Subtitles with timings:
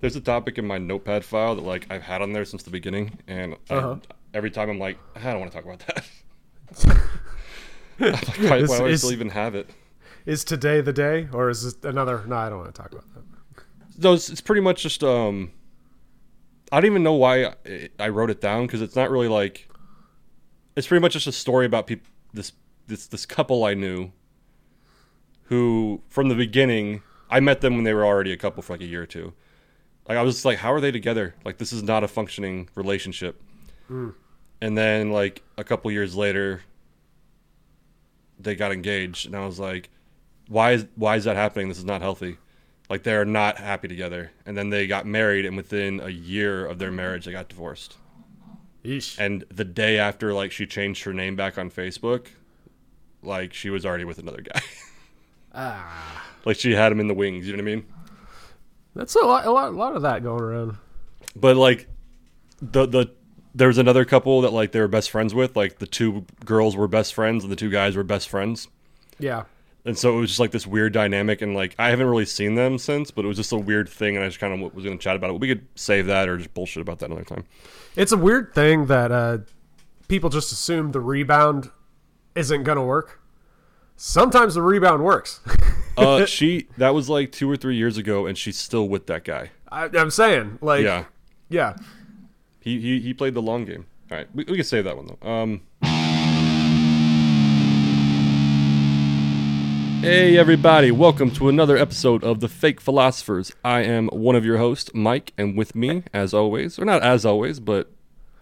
[0.00, 2.70] there's a topic in my notepad file that like I've had on there since the
[2.70, 3.96] beginning, and Uh-huh.
[4.10, 6.98] I, every time I'm like, I don't want to talk about that.
[8.00, 9.70] Like, why, Is- why do I still even have it?
[10.24, 12.22] Is today the day, or is this another?
[12.28, 13.22] No, I don't want to talk about that.
[14.00, 15.50] No, it's, it's pretty much just um.
[16.70, 19.68] I don't even know why I, I wrote it down because it's not really like.
[20.76, 22.06] It's pretty much just a story about people.
[22.32, 22.52] This
[22.86, 24.12] this this couple I knew.
[25.44, 28.82] Who from the beginning I met them when they were already a couple for like
[28.82, 29.32] a year or two.
[30.08, 31.34] Like I was just like, how are they together?
[31.44, 33.40] Like this is not a functioning relationship.
[34.60, 36.62] And then like a couple years later,
[38.40, 39.90] they got engaged, and I was like,
[40.48, 41.68] why is why is that happening?
[41.68, 42.38] This is not healthy.
[42.88, 44.30] Like they're not happy together.
[44.46, 47.96] And then they got married, and within a year of their marriage, they got divorced.
[49.18, 52.28] And the day after, like she changed her name back on Facebook,
[53.22, 54.60] like she was already with another guy.
[55.54, 57.46] Ah, like she had him in the wings.
[57.46, 57.86] You know what I mean?
[58.98, 60.76] That's a lot, a lot, a lot of that going around.
[61.36, 61.86] But like
[62.60, 63.10] the the
[63.54, 65.56] there was another couple that like they were best friends with.
[65.56, 68.66] Like the two girls were best friends, and the two guys were best friends.
[69.20, 69.44] Yeah.
[69.84, 72.56] And so it was just like this weird dynamic, and like I haven't really seen
[72.56, 74.84] them since, but it was just a weird thing, and I just kind of was
[74.84, 75.38] going to chat about it.
[75.38, 77.44] We could save that or just bullshit about that another time.
[77.94, 79.38] It's a weird thing that uh,
[80.08, 81.70] people just assume the rebound
[82.34, 83.20] isn't going to work.
[83.96, 85.40] Sometimes the rebound works.
[85.98, 89.24] Uh, she that was like two or three years ago, and she's still with that
[89.24, 89.50] guy.
[89.70, 91.04] I, I'm saying, like, Yeah,
[91.48, 91.76] yeah.
[92.60, 93.86] he he he played the long game.
[94.10, 95.28] All right, we, we can save that one though.
[95.28, 95.60] Um.
[100.00, 103.52] Hey everybody, welcome to another episode of The Fake Philosophers.
[103.64, 107.26] I am one of your hosts, Mike, and with me, as always, or not as
[107.26, 107.90] always, but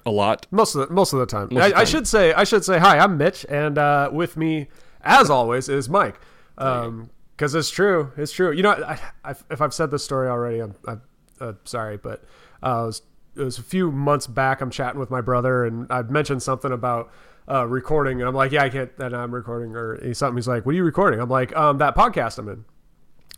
[0.05, 0.47] a lot.
[0.51, 1.45] Most of the most of the time.
[1.45, 1.87] Of I, the I time.
[1.87, 2.99] should say I should say hi.
[2.99, 4.69] I'm Mitch, and uh, with me,
[5.01, 6.21] as always, is Mike.
[6.59, 8.51] Um, because it's true, it's true.
[8.53, 11.03] You know, I, I, if I've said this story already, I'm, I'm
[11.39, 12.25] uh, sorry, but
[12.63, 13.03] uh, it, was,
[13.37, 14.63] it was a few months back.
[14.63, 17.13] I'm chatting with my brother, and I mentioned something about
[17.49, 20.37] uh, recording, and I'm like, "Yeah, I can't." And I'm recording, or something.
[20.37, 22.65] He's like, "What are you recording?" I'm like, "Um, that podcast I'm in."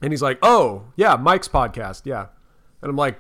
[0.01, 2.27] And he's like, "Oh, yeah, Mike's podcast, yeah."
[2.81, 3.19] And I'm like,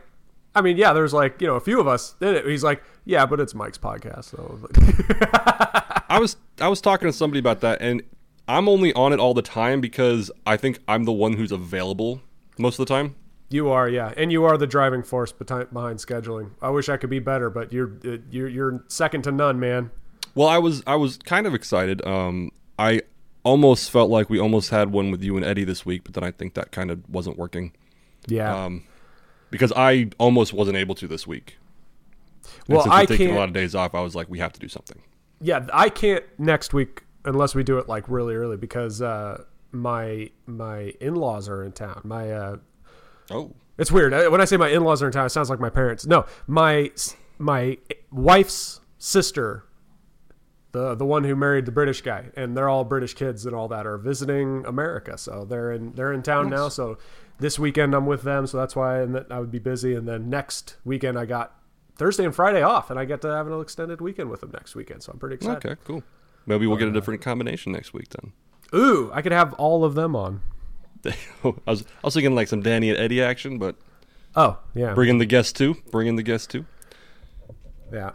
[0.54, 2.84] "I mean, yeah, there's like you know a few of us in it." He's like,
[3.04, 7.40] "Yeah, but it's Mike's podcast." So I was I was I was talking to somebody
[7.40, 8.02] about that, and
[8.48, 12.22] I'm only on it all the time because I think I'm the one who's available
[12.58, 13.14] most of the time.
[13.50, 16.50] you are, yeah, and you are the driving force behind, scheduling.
[16.62, 19.90] I wish I could be better, but you're uh, you're you're second to none, man.
[20.34, 22.04] Well, I was I was kind of excited.
[22.06, 23.02] Um, I
[23.44, 26.24] almost felt like we almost had one with you and Eddie this week, but then
[26.24, 27.72] I think that kind of wasn't working
[28.26, 28.64] Yeah.
[28.64, 28.84] um,
[29.50, 31.56] because I almost wasn't able to this week.
[32.66, 34.52] And well, since I taking a lot of days off, I was like, we have
[34.52, 35.00] to do something.
[35.40, 40.30] yeah, I can't next week unless we do it like really early because uh, my
[40.46, 42.00] my in laws are in town.
[42.04, 42.56] My uh,
[43.30, 44.14] Oh, It's weird.
[44.14, 46.06] Uh, When I say my in-laws are in town, it sounds like my parents.
[46.06, 46.90] No, my
[47.38, 47.76] my
[48.10, 49.64] wife's sister,
[50.72, 53.68] the the one who married the British guy, and they're all British kids and all
[53.68, 55.18] that are visiting America.
[55.18, 56.68] So they're in they're in town now.
[56.70, 56.96] So
[57.38, 58.46] this weekend I'm with them.
[58.46, 59.94] So that's why I would be busy.
[59.94, 61.54] And then next weekend I got
[61.96, 64.74] Thursday and Friday off, and I get to have an extended weekend with them next
[64.74, 65.02] weekend.
[65.02, 65.66] So I'm pretty excited.
[65.66, 66.02] okay, cool.
[66.48, 68.32] Maybe we'll get a different combination next week then.
[68.74, 70.40] Ooh, I could have all of them on.
[71.04, 71.14] I
[71.66, 73.76] was I was thinking like some Danny and Eddie action, but
[74.34, 75.76] Oh yeah, bring in the guest too.
[75.92, 76.64] Bring in the guest too.
[77.92, 78.10] yeah.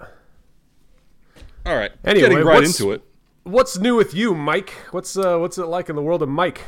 [1.65, 3.01] All right, Anyway, getting right into it.
[3.43, 4.71] What's new with you, Mike?
[4.91, 6.61] What's uh, what's it like in the world of Mike?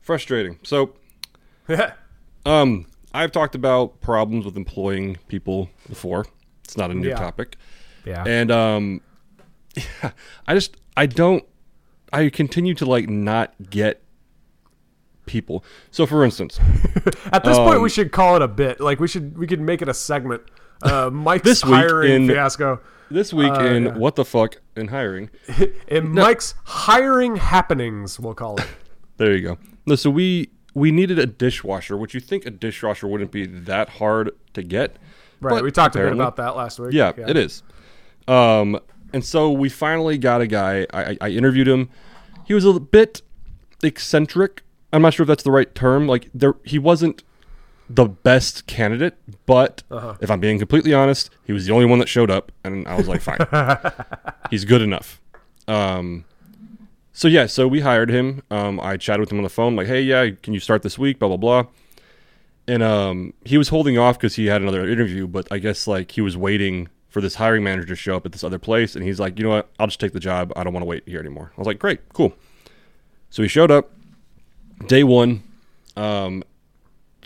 [0.00, 0.58] Frustrating.
[0.64, 0.94] So
[2.46, 6.26] Um, I've talked about problems with employing people before.
[6.64, 7.16] It's not a new Yeah.
[7.16, 7.56] topic.
[8.04, 8.24] yeah.
[8.26, 9.00] And um
[10.46, 11.44] I just I don't
[12.12, 14.02] I continue to like not get
[15.26, 15.64] people.
[15.90, 16.58] So for instance,
[17.32, 18.80] At this point, Um, we should call it a bit.
[18.80, 20.42] Like we should we could make it a segment.
[20.82, 22.80] Uh, Mike's This week hiring in- fiasco.
[23.10, 23.96] this week Uh, in yeah.
[23.96, 25.28] what the fuck in hiring.
[25.88, 28.66] In Mike's hiring happenings, we'll call it.
[29.16, 29.58] There you go.
[29.86, 33.88] No, so we we needed a dishwasher, which you think a dishwasher wouldn't be that
[33.88, 34.96] hard to get.
[35.40, 35.62] Right.
[35.62, 36.92] we talked a bit about that last week.
[36.92, 37.62] Yeah, it is.
[38.28, 38.78] Um,
[39.12, 40.86] and so we finally got a guy.
[40.92, 41.88] I, I, I interviewed him.
[42.44, 43.22] He was a bit
[43.82, 44.62] eccentric.
[44.92, 46.06] I'm not sure if that's the right term.
[46.06, 47.22] Like there, he wasn't
[47.90, 49.14] the best candidate,
[49.46, 50.14] but Uh-huh.
[50.20, 52.96] if I'm being completely honest, he was the only one that showed up, and I
[52.96, 53.38] was like, fine,
[54.50, 55.20] he's good enough.
[55.66, 56.24] Um,
[57.12, 58.42] so yeah, so we hired him.
[58.50, 60.98] Um, I chatted with him on the phone, like, hey, yeah, can you start this
[60.98, 61.18] week?
[61.18, 61.66] Blah blah blah.
[62.66, 66.10] And um, he was holding off because he had another interview, but I guess like
[66.12, 69.04] he was waiting for this hiring manager to show up at this other place, and
[69.04, 70.52] he's like, you know what, I'll just take the job.
[70.56, 71.52] I don't want to wait here anymore.
[71.56, 72.34] I was like, great, cool.
[73.30, 73.90] So he showed up
[74.86, 75.42] day one.
[75.96, 76.44] Um,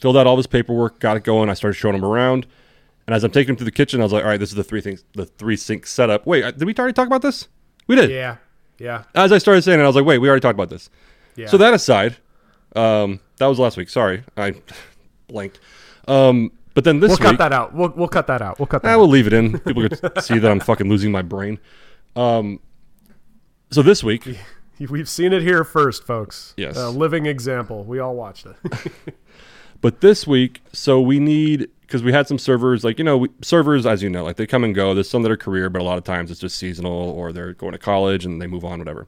[0.00, 1.48] filled out all this paperwork, got it going.
[1.50, 2.46] I started showing him around,
[3.06, 4.56] and as I'm taking him to the kitchen, I was like, "All right, this is
[4.56, 7.48] the three things, the three sink setup." Wait, did we already talk about this?
[7.86, 8.10] We did.
[8.10, 8.36] Yeah.
[8.78, 9.04] Yeah.
[9.14, 10.90] As I started saying it, I was like, "Wait, we already talked about this."
[11.36, 11.46] Yeah.
[11.46, 12.16] So that aside,
[12.74, 13.88] um, that was last week.
[13.90, 14.54] Sorry, I
[15.28, 15.60] blanked.
[16.08, 17.20] Um, but then this week.
[17.20, 17.74] we'll week, cut that out.
[17.74, 18.58] We'll, we'll cut that out.
[18.58, 19.00] We'll cut that I out.
[19.00, 19.58] will leave it in.
[19.60, 21.58] People could see that I'm fucking losing my brain.
[22.16, 22.60] Um,
[23.70, 24.36] so this week,
[24.90, 26.54] We've seen it here first, folks.
[26.56, 26.76] Yes.
[26.76, 27.84] A living example.
[27.84, 28.92] We all watched it.
[29.80, 33.28] but this week, so we need because we had some servers, like you know, we,
[33.42, 34.94] servers as you know, like they come and go.
[34.94, 37.52] There's some that are career, but a lot of times it's just seasonal, or they're
[37.52, 39.06] going to college and they move on, whatever.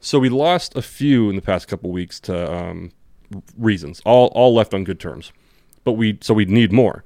[0.00, 2.92] So we lost a few in the past couple weeks to um,
[3.58, 5.32] reasons, all all left on good terms,
[5.84, 7.04] but we so we need more.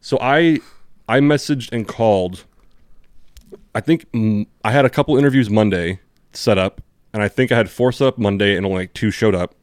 [0.00, 0.60] So I
[1.08, 2.44] I messaged and called.
[3.74, 6.00] I think mm, I had a couple interviews Monday
[6.32, 6.80] set up,
[7.12, 9.54] and I think I had four set up Monday, and only like two showed up.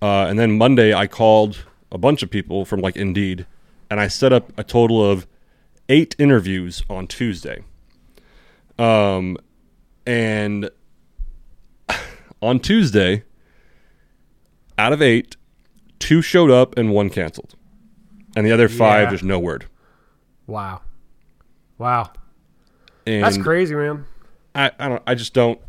[0.00, 3.46] Uh, and then Monday, I called a bunch of people from like Indeed,
[3.90, 5.26] and I set up a total of
[5.88, 7.64] eight interviews on Tuesday.
[8.78, 9.36] Um,
[10.06, 10.70] and
[12.42, 13.24] on Tuesday,
[14.78, 15.36] out of eight,
[15.98, 17.54] two showed up and one canceled,
[18.36, 19.08] and the other five, Yeah.
[19.10, 19.66] there's no word.
[20.46, 20.80] wow.
[21.78, 22.10] Wow.
[23.06, 24.04] And That's crazy, man.
[24.54, 25.60] I, I don't I just don't.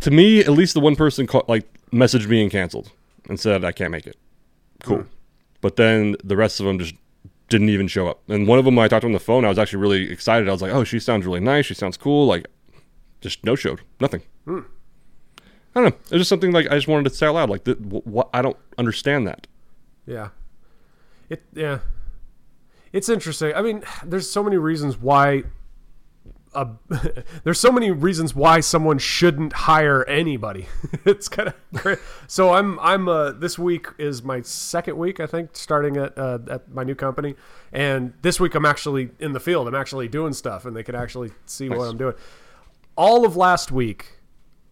[0.00, 2.92] To me at least the one person call, like messaged me and canceled
[3.28, 4.16] and said I can't make it.
[4.82, 4.98] Cool.
[4.98, 5.06] Hmm.
[5.60, 6.94] But then the rest of them just
[7.48, 8.22] didn't even show up.
[8.28, 10.48] And one of them I talked to on the phone I was actually really excited.
[10.48, 11.66] I was like oh she sounds really nice.
[11.66, 12.26] She sounds cool.
[12.26, 12.46] Like
[13.20, 13.80] just no showed.
[14.00, 14.60] Nothing hmm.
[15.76, 17.66] I don't know it's just something like I just wanted to say out loud like
[17.66, 19.46] what I don't understand that
[20.06, 20.30] Yeah.
[21.28, 21.80] It yeah.
[22.92, 23.52] It's interesting.
[23.54, 25.42] I mean, there's so many reasons why
[26.56, 26.66] uh,
[27.44, 30.66] there's so many reasons why someone shouldn't hire anybody.
[31.04, 31.52] it's kind
[31.84, 32.54] of so.
[32.54, 36.72] I'm I'm uh, this week is my second week I think starting at uh, at
[36.72, 37.34] my new company,
[37.72, 39.68] and this week I'm actually in the field.
[39.68, 42.14] I'm actually doing stuff, and they can actually see what I'm doing.
[42.96, 44.15] All of last week,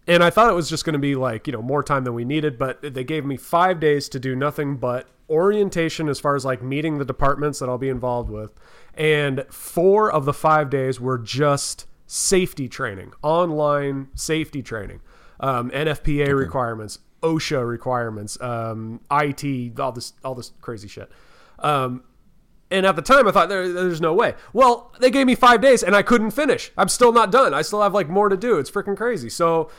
[0.06, 2.14] and I thought it was just going to be like you know more time than
[2.14, 6.36] we needed, but they gave me five days to do nothing but orientation as far
[6.36, 8.52] as like meeting the departments that I'll be involved with,
[8.94, 15.00] and four of the five days were just safety training, online safety training,
[15.40, 21.10] um, NFPA requirements, OSHA requirements, um, IT, all this all this crazy shit.
[21.58, 22.04] Um,
[22.70, 24.34] and at the time, I thought there, there's no way.
[24.52, 26.72] Well, they gave me five days, and I couldn't finish.
[26.76, 27.54] I'm still not done.
[27.54, 28.58] I still have like more to do.
[28.58, 29.30] It's freaking crazy.
[29.30, 29.70] So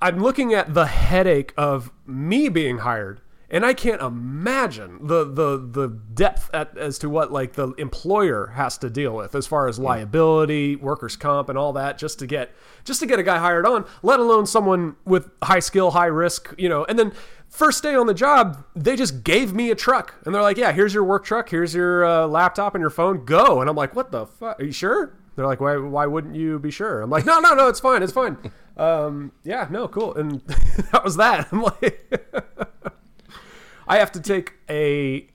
[0.00, 5.56] I'm looking at the headache of me being hired, and I can't imagine the the
[5.58, 9.68] the depth at, as to what like the employer has to deal with as far
[9.68, 12.54] as liability, workers' comp, and all that, just to get
[12.84, 13.84] just to get a guy hired on.
[14.02, 16.84] Let alone someone with high skill, high risk, you know.
[16.84, 17.12] And then
[17.48, 20.72] first day on the job, they just gave me a truck, and they're like, "Yeah,
[20.72, 21.48] here's your work truck.
[21.48, 23.24] Here's your uh, laptop and your phone.
[23.24, 24.60] Go." And I'm like, "What the fuck?
[24.60, 25.76] Are you sure?" They're like, "Why?
[25.76, 27.68] Why wouldn't you be sure?" I'm like, "No, no, no.
[27.68, 28.02] It's fine.
[28.02, 28.36] It's fine."
[28.78, 30.14] Um, yeah, no, cool.
[30.14, 30.40] And
[30.92, 31.48] that was that.
[31.52, 32.24] I'm like,
[33.88, 35.28] I have to take a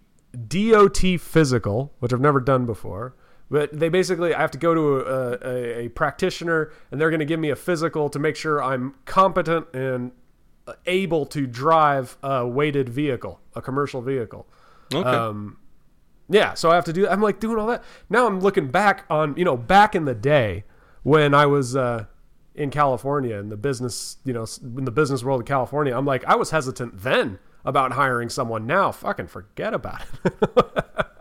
[0.48, 3.16] DOT physical, which I've never done before.
[3.50, 7.20] But they basically, I have to go to a, a, a practitioner, and they're going
[7.20, 10.12] to give me a physical to make sure I'm competent and
[10.86, 14.48] able to drive a weighted vehicle, a commercial vehicle.
[14.94, 15.58] okay Um,
[16.30, 17.08] yeah, so I have to do.
[17.08, 17.84] I'm like doing all that.
[18.10, 20.64] Now I'm looking back on you know back in the day
[21.04, 22.06] when I was uh,
[22.56, 25.96] in California in the business you know in the business world of California.
[25.98, 28.66] I'm like I was hesitant then about hiring someone.
[28.68, 30.34] Now fucking forget about it.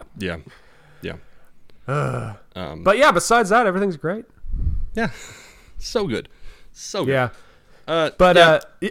[0.18, 0.36] yeah
[1.02, 1.14] yeah
[2.54, 4.24] um, but yeah, besides that, everything's great.
[4.94, 5.10] yeah
[5.78, 6.28] so good
[6.72, 7.28] so good Yeah,
[7.88, 8.88] uh, but yeah, uh,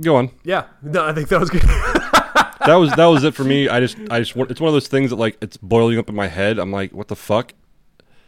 [0.00, 1.62] go on yeah, no, I think that was good.
[2.66, 3.68] that was that was it for me.
[3.68, 6.14] I just I just it's one of those things that like it's boiling up in
[6.14, 6.58] my head.
[6.58, 7.54] I'm like, what the fuck?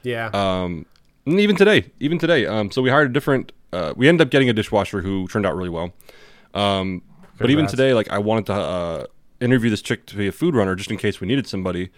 [0.02, 0.86] yeah, Um,
[1.30, 2.46] and even today, even today.
[2.46, 3.52] Um, so we hired a different.
[3.72, 5.92] Uh, we ended up getting a dishwasher who turned out really well.
[6.54, 7.02] Um,
[7.38, 9.06] but even today, like I wanted to uh,
[9.40, 11.90] interview this chick to be a food runner just in case we needed somebody.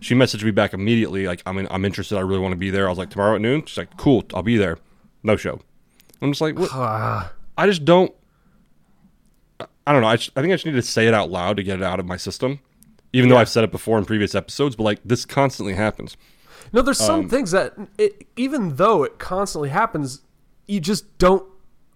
[0.00, 2.16] She messaged me back immediately, like I'm in, I'm interested.
[2.16, 2.86] I really want to be there.
[2.86, 3.64] I was like tomorrow at noon.
[3.64, 4.78] She's like, cool, I'll be there.
[5.22, 5.60] No show.
[6.20, 6.70] I'm just like, what?
[6.74, 8.12] Ah, I just don't.
[9.86, 10.08] I don't know.
[10.08, 11.84] I, just, I think I just need to say it out loud to get it
[11.84, 12.60] out of my system.
[13.12, 16.16] Even though I've said it before in previous episodes, but like this constantly happens.
[16.74, 20.20] No, there's some Um, things that it, even though it constantly happens,
[20.66, 21.44] you just don't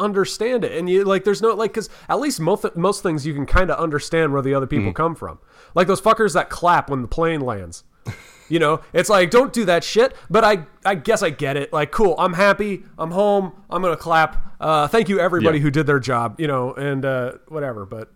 [0.00, 3.34] understand it, and you like there's no like because at least most most things you
[3.34, 4.76] can kind of understand where the other Mm-hmm.
[4.78, 5.38] people come from.
[5.74, 7.84] Like those fuckers that clap when the plane lands.
[8.50, 10.14] You know, it's like don't do that shit.
[10.30, 11.70] But I I guess I get it.
[11.70, 12.14] Like, cool.
[12.18, 12.82] I'm happy.
[12.96, 13.52] I'm home.
[13.68, 14.54] I'm gonna clap.
[14.58, 15.64] Uh, thank you everybody Yeah.
[15.64, 16.40] who did their job.
[16.40, 17.84] You know, and uh, whatever.
[17.84, 18.10] But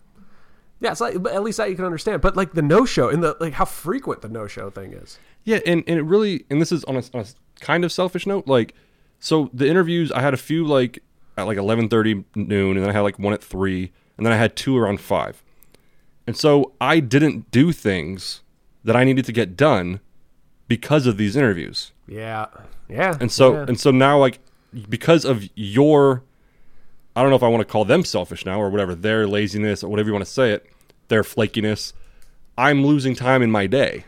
[0.83, 2.21] yeah, it's like but at least that you can understand.
[2.21, 5.17] But like the no show and the like how frequent the no show thing is.
[5.45, 7.25] Yeah, and, and it really and this is on a, on a
[7.59, 8.75] kind of selfish note, like
[9.19, 10.99] so the interviews I had a few like
[11.37, 14.33] at like eleven thirty noon, and then I had like one at three, and then
[14.33, 15.41] I had two around five,
[16.27, 18.41] and so I didn't do things
[18.83, 20.01] that I needed to get done
[20.67, 22.47] because of these interviews, Yeah.
[22.89, 23.17] Yeah.
[23.19, 23.65] and so yeah.
[23.67, 24.39] and so now like
[24.89, 26.23] because of your,
[27.15, 29.83] I don't know if I want to call them selfish now or whatever their laziness
[29.83, 30.65] or whatever you want to say it,
[31.13, 31.93] their flakiness,
[32.57, 34.05] I'm losing time in my day.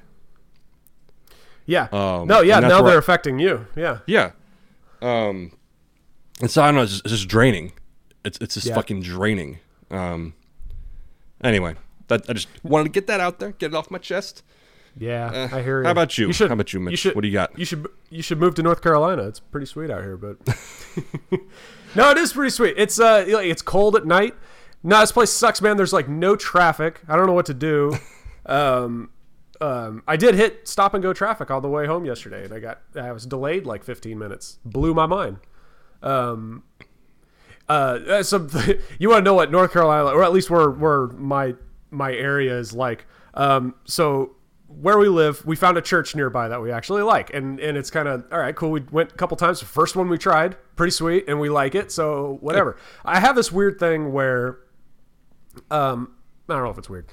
[1.65, 1.87] yeah.
[1.91, 2.59] um, no, yeah.
[2.59, 3.67] Now they're I- affecting you.
[3.75, 3.99] Yeah.
[4.07, 4.31] Yeah.
[5.01, 5.51] Um,
[6.41, 6.81] and so I don't know.
[6.83, 7.73] It's just, it's just draining.
[8.23, 8.75] It's it's just Yeah.
[8.75, 9.59] fucking draining.
[9.91, 10.33] Um.
[11.43, 11.75] Anyway,
[12.07, 14.41] that I just wanted to get that out there, get it off my chest.
[14.97, 15.85] Yeah, I hear you.
[15.85, 16.31] how about you?
[16.31, 16.99] should, How about you, Mitch?
[16.99, 17.57] should, What do you got?
[17.59, 19.23] You should you should move to North Carolina.
[19.27, 20.37] It's pretty sweet out here, but
[21.95, 22.75] no, it is pretty sweet.
[22.77, 24.33] It's uh, it's cold at night.
[24.85, 25.77] No, this place sucks, man.
[25.77, 27.01] There's like no traffic.
[27.09, 27.97] I don't know what to do.
[28.45, 29.09] um,
[29.59, 32.59] um, I did hit stop and go traffic all the way home yesterday, and I
[32.59, 34.59] got I was delayed like 15 minutes.
[34.63, 35.39] Blew my mind.
[36.03, 36.63] Um,
[37.67, 38.47] uh, so
[38.99, 41.55] you want to know what North Carolina, or at least where where my
[41.89, 43.07] my area is like.
[43.33, 44.35] Um, so
[44.67, 47.89] where we live, we found a church nearby that we actually like, and and it's
[47.89, 48.69] kind of all right, cool.
[48.69, 49.61] We went a couple times.
[49.61, 51.91] The first one we tried, pretty sweet, and we like it.
[51.91, 52.77] So whatever.
[53.05, 54.59] I have this weird thing where,
[55.71, 56.15] um,
[56.49, 57.07] I don't know if it's weird.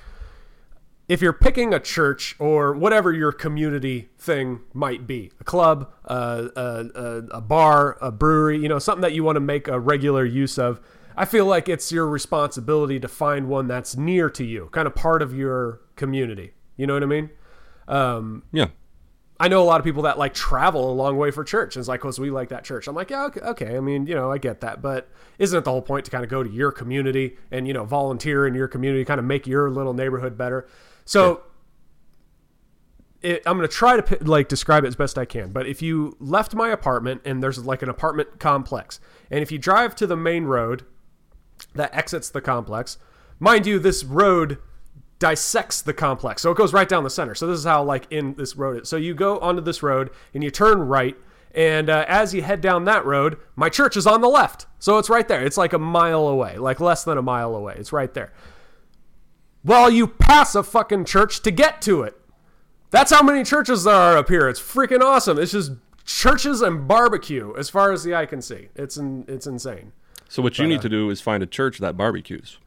[1.08, 6.48] If you're picking a church or whatever your community thing might be, a club, uh,
[6.56, 6.60] a,
[6.94, 10.24] a, a bar, a brewery, you know, something that you want to make a regular
[10.24, 10.80] use of,
[11.16, 14.94] I feel like it's your responsibility to find one that's near to you, kind of
[14.94, 16.54] part of your community.
[16.76, 17.30] You know what I mean?
[17.88, 18.68] Um, yeah.
[19.42, 21.74] I know a lot of people that like travel a long way for church.
[21.74, 22.86] And it's like, because we like that church.
[22.86, 23.76] I'm like, yeah, okay, okay.
[23.76, 24.80] I mean, you know, I get that.
[24.80, 27.74] But isn't it the whole point to kind of go to your community and, you
[27.74, 30.68] know, volunteer in your community, kind of make your little neighborhood better?
[31.04, 31.42] So
[33.20, 35.50] it, I'm going to try to like describe it as best I can.
[35.50, 39.58] But if you left my apartment and there's like an apartment complex, and if you
[39.58, 40.84] drive to the main road
[41.74, 42.96] that exits the complex,
[43.40, 44.58] mind you, this road
[45.22, 46.42] dissects the complex.
[46.42, 47.36] So it goes right down the center.
[47.36, 48.88] So this is how like in this road is.
[48.88, 51.16] So you go onto this road and you turn right.
[51.54, 54.66] And uh, as you head down that road, my church is on the left.
[54.80, 55.44] So it's right there.
[55.44, 57.76] It's like a mile away, like less than a mile away.
[57.78, 58.32] It's right there.
[59.64, 62.20] Well, you pass a fucking church to get to it.
[62.90, 64.48] That's how many churches there are up here.
[64.48, 65.38] It's freaking awesome.
[65.38, 65.70] It's just
[66.04, 68.70] churches and barbecue as far as the eye can see.
[68.74, 69.92] It's in, it's insane.
[70.28, 72.58] So what you uh, need to do is find a church that barbecues.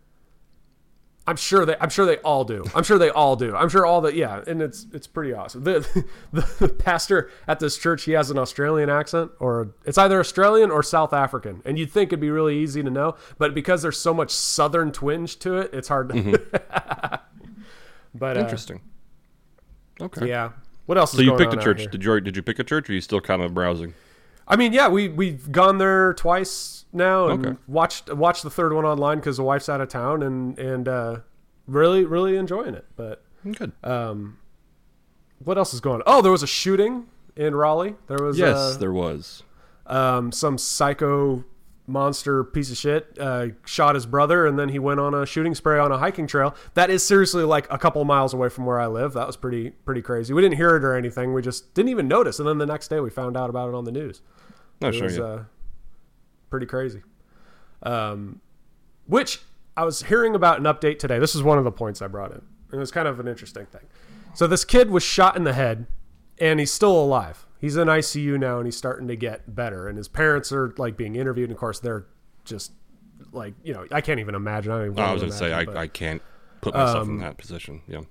[1.28, 2.64] I'm sure they I'm sure they all do.
[2.76, 3.56] I'm sure they all do.
[3.56, 5.64] I'm sure all that yeah, and it's it's pretty awesome.
[5.64, 10.20] The, the the pastor at this church, he has an Australian accent or it's either
[10.20, 11.62] Australian or South African.
[11.66, 14.92] And you'd think it'd be really easy to know, but because there's so much southern
[14.92, 16.42] twinge to it, it's hard to
[18.14, 18.82] But uh, Interesting.
[20.00, 20.28] Okay.
[20.28, 20.52] yeah.
[20.86, 21.88] What else So you picked a church.
[21.92, 23.94] Did you did you pick a church, or are you still kind of browsing?
[24.48, 27.58] I mean, yeah, we we've gone there twice now and Okay.
[27.68, 31.18] watched watched the third one online because the wife's out of town and and uh,
[31.68, 32.86] really really enjoying it.
[32.96, 33.24] But
[33.58, 33.72] Good.
[33.84, 34.38] um,
[35.44, 36.04] what else is going on?
[36.08, 37.96] Oh, there was a shooting in Raleigh.
[38.08, 39.44] There was yes, uh, there was.
[39.86, 41.44] um, some psycho
[41.88, 45.54] monster piece of shit uh, shot his brother and then he went on a shooting
[45.54, 48.80] spree on a hiking trail that is seriously like a couple miles away from where
[48.80, 51.76] i live that was pretty pretty crazy we didn't hear it or anything we just
[51.76, 53.92] didn't even notice and then the next day we found out about it on the
[53.92, 54.24] news
[54.82, 55.04] No, it sure.
[55.04, 55.24] was Yeah.
[55.26, 55.44] uh,
[56.56, 57.02] pretty crazy.
[57.84, 58.40] Um,
[59.08, 59.42] which
[59.78, 61.20] I was hearing about an update today.
[61.20, 62.42] This is one of the points I brought in.
[62.72, 63.82] It was kind of an interesting thing.
[64.34, 65.86] So this kid was shot in the head,
[66.40, 67.46] and he's still alive.
[67.60, 69.88] He's in ICU now, and he's starting to get better.
[69.88, 72.06] And his parents are like being interviewed, and of course they're
[72.46, 72.72] just
[73.32, 74.72] like you know I can't even imagine.
[74.72, 76.22] I, even I was gonna say I, but- I can't
[76.62, 77.82] put myself Um, in that position.
[77.88, 78.02] Yeah.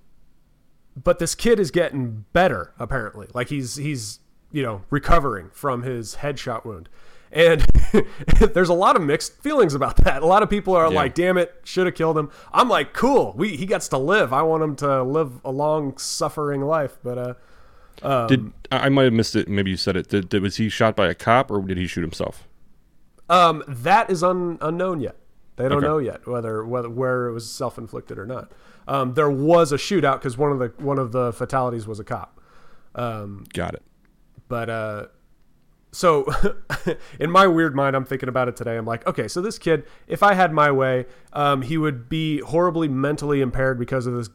[1.02, 4.20] but this kid is getting better apparently like he's he's
[4.52, 6.88] you know recovering from his headshot wound
[7.34, 7.60] and
[8.54, 10.94] there's a lot of mixed feelings about that a lot of people are Yeah.
[11.00, 14.32] like damn it should have killed him i'm like cool we he gets to live
[14.32, 17.34] i want him to live a long suffering life but uh
[18.02, 19.48] um, Did I might have missed it?
[19.48, 20.08] Maybe you said it.
[20.08, 22.46] Did, did was he shot by a cop or did he shoot himself?
[23.30, 25.16] um that is un, unknown yet
[25.56, 25.86] they don't Okay.
[25.86, 28.50] know yet whether whether where it was self-inflicted or not
[28.88, 32.04] um there was a shootout because one of the one of the fatalities was a
[32.04, 32.38] cop
[32.96, 33.82] um Got it.
[34.48, 35.06] but uh
[35.94, 36.26] so
[37.20, 38.76] in my weird mind, I'm thinking about it today.
[38.76, 42.40] I'm like, okay, so this kid, if I had my way, um, he would be
[42.40, 44.28] horribly mentally impaired because of this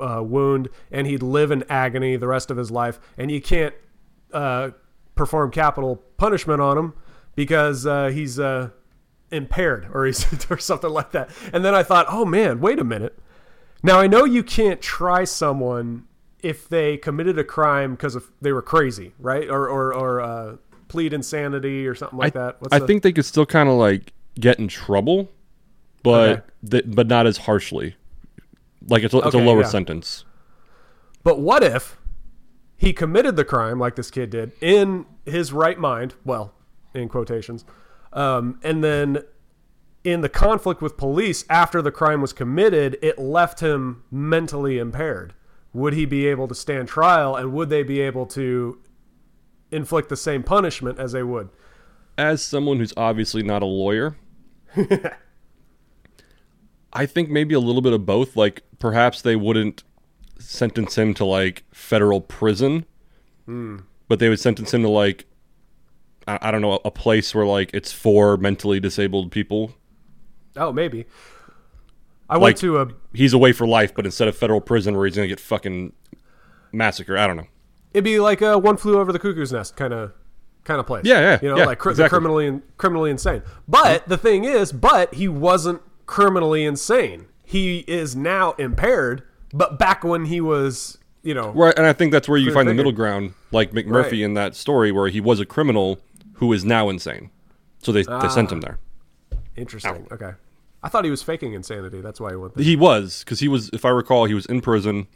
[0.00, 2.98] uh, wound, and he'd live in agony the rest of his life.
[3.18, 3.74] And you can't
[4.32, 4.70] uh,
[5.14, 6.94] perform capital punishment on him
[7.34, 8.70] because uh, he's uh,
[9.30, 11.30] impaired or he's or something like that.
[11.52, 13.18] And then I thought, oh man, wait a minute.
[13.82, 16.06] Now I know you can't try someone
[16.40, 19.48] if they committed a crime because they were crazy, right?
[19.48, 20.56] Or or, or uh,
[20.92, 22.56] plead insanity or something like I, that.
[22.70, 25.28] I the- think they could still kind of like get in trouble,
[26.02, 26.42] but Okay.
[26.70, 27.96] th- but not as harshly.
[28.88, 29.66] Like it's a, it's a lower yeah.
[29.68, 30.24] sentence.
[31.24, 31.98] But what if
[32.76, 36.14] he committed the crime like this kid did in his right mind?
[36.24, 36.52] Well,
[36.94, 37.64] in quotations.
[38.12, 39.22] Um, and then
[40.04, 45.32] in the conflict with police after the crime was committed, it left him mentally impaired.
[45.72, 48.78] Would he be able to stand trial and would they be able to
[49.72, 51.48] inflict the same punishment as they would?
[52.18, 54.16] As someone who's obviously not a lawyer,
[56.92, 58.36] I think maybe a little bit of both.
[58.36, 59.82] Like perhaps they wouldn't
[60.38, 62.84] sentence him to like federal prison,
[63.46, 63.78] Hmm.
[64.08, 65.24] but they would sentence him to like
[66.28, 69.74] I, I don't know a place where like it's for mentally disabled people.
[70.56, 71.06] Oh, maybe.
[72.28, 75.06] I Like- went to a He's away for life, but instead of federal prison where
[75.06, 75.92] he's gonna get fucking
[76.72, 77.46] massacred, I don't know.
[77.94, 80.12] It'd be like a one flew over the cuckoo's nest kind of
[80.64, 81.04] kind of place.
[81.04, 82.08] Yeah, yeah, You know, yeah, like cr- exactly.
[82.18, 83.42] criminally criminally insane.
[83.68, 87.26] But the thing is, but he wasn't criminally insane.
[87.44, 89.22] He is now impaired.
[89.54, 92.66] But back when he was, you know, Right, and I think that's where you find
[92.66, 94.12] the middle ground, like McMurphy Right.
[94.20, 95.98] in that story, where he was a criminal
[96.34, 97.30] who is now insane.
[97.82, 98.66] So they, they sent him Ah.
[98.66, 98.78] there.
[99.56, 100.06] interesting.
[100.10, 100.30] Okay,
[100.82, 102.00] I thought he was faking insanity.
[102.00, 102.64] That's why he went there.
[102.64, 105.06] He was because he was, if I recall, he was in prison,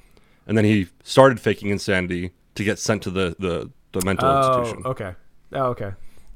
[0.47, 4.59] and then he started faking insanity to get sent to the the, the mental Oh,
[4.61, 4.87] institution.
[4.87, 5.15] okay.
[5.53, 5.93] Oh, okay.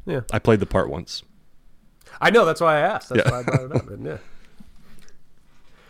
[0.07, 1.23] Yeah, I played the part once.
[2.21, 2.45] I know.
[2.45, 3.09] That's why I asked.
[3.11, 3.31] That's Yeah.
[3.31, 3.91] why I brought it up.
[3.91, 4.19] And yeah.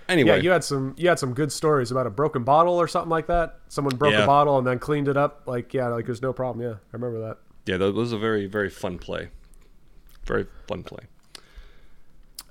[0.08, 2.88] Anyway, Yeah, you had some you had some good stories about a broken bottle or
[2.88, 3.60] something like that.
[3.68, 4.24] Someone broke Yeah.
[4.24, 5.42] a bottle and then cleaned it up.
[5.46, 6.66] Like yeah, like there's no problem.
[6.66, 7.38] Yeah, I remember that.
[7.66, 9.28] yeah, that was a very very fun play.
[10.26, 11.04] Very fun play.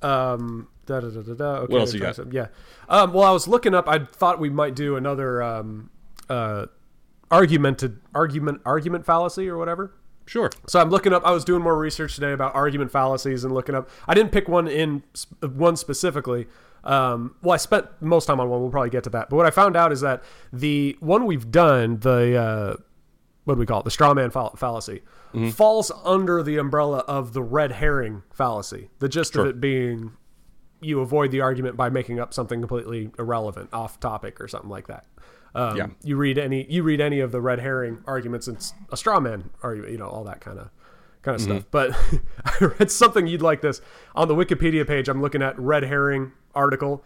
[0.01, 1.45] Um, da, da, da, da, da.
[1.63, 2.17] Okay, What else you got?
[2.31, 2.48] Yeah.
[2.88, 3.88] Um, well, I was looking up.
[3.89, 5.89] I thought we might do another um,
[6.29, 6.67] uh,
[7.31, 9.94] argumented argument argument fallacy or whatever.
[10.25, 10.51] Sure.
[10.68, 11.25] So I'm looking up.
[11.25, 13.89] I was doing more research today about argument fallacies and looking up.
[14.07, 15.03] I didn't pick one in
[15.42, 16.46] one specifically.
[16.83, 18.61] Um, well, I spent most time on one.
[18.61, 19.29] We'll probably get to that.
[19.29, 22.75] But what I found out is that the one we've done, the uh,
[23.46, 25.01] what do we call it, the straw man fall- fallacy,
[25.51, 28.89] falls under the umbrella of the red herring fallacy.
[29.00, 30.11] The gist of it being
[30.81, 34.87] you avoid the argument by making up something completely irrelevant, off topic, or something like
[34.87, 35.05] that.
[35.55, 35.88] Um, Yeah.
[36.03, 39.50] You read any you read any of the red herring arguments, it's a straw man
[39.64, 40.70] argument, you know, all that kind of
[41.22, 41.66] kind of stuff.
[41.72, 41.92] But
[42.46, 43.81] I read something you'd like this
[44.16, 45.09] on the Wikipedia page.
[45.09, 47.03] I'm looking at red herring article,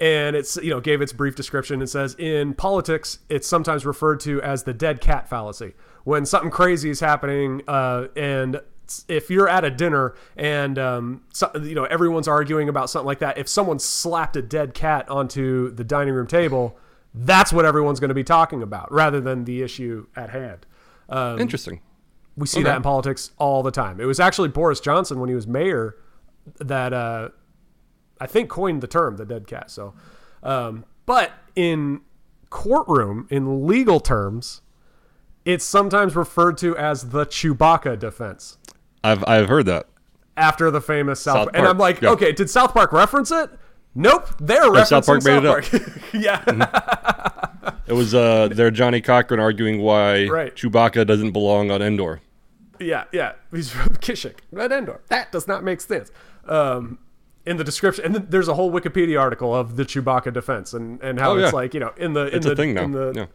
[0.00, 1.82] and it's you know gave its brief description.
[1.82, 5.74] It says in politics, it's sometimes referred to as the dead cat fallacy.
[6.04, 8.60] When something crazy is happening, uh, and
[9.08, 13.20] if you're at a dinner and um, so, you know everyone's arguing about something like
[13.20, 16.76] that, if someone slapped a dead cat onto the dining room table,
[17.14, 20.66] that's what everyone's going to be talking about, rather than the issue at hand.
[21.08, 21.80] Um, Interesting.
[22.36, 22.64] we see Okay.
[22.70, 24.00] that in politics all the time.
[24.00, 25.96] It was actually Boris Johnson when he was mayor
[26.58, 27.28] that uh,
[28.20, 29.70] I think coined the term the dead cat.
[29.70, 29.94] So,
[30.42, 32.00] um, but in
[32.50, 34.62] courtroom, in legal terms,
[35.44, 38.58] it's sometimes referred to as the Chewbacca defense
[39.04, 39.86] I've I've heard that.
[40.36, 41.34] after the famous South.
[41.36, 42.10] South and Park, I'm like, yeah.
[42.10, 43.50] okay, did South Park reference it?
[43.94, 45.64] Nope, they're referencing South Park made it up.
[45.64, 46.02] South Park.
[46.14, 47.38] yeah.
[47.86, 50.54] It was uh, their Johnnie Cochran arguing why Right.
[50.54, 52.20] Chewbacca doesn't belong on Endor.
[52.80, 53.32] Yeah, yeah.
[53.52, 55.00] He's from Kashyyyk, Red Endor.
[55.08, 56.10] That does not make sense.
[56.46, 56.98] Um,
[57.44, 61.18] in the description, and there's a whole Wikipedia article of the Chewbacca defense and, and
[61.20, 61.56] how Oh, it's yeah.
[61.56, 62.82] like you know in the in It's the thing now.
[62.84, 63.26] in the Yeah.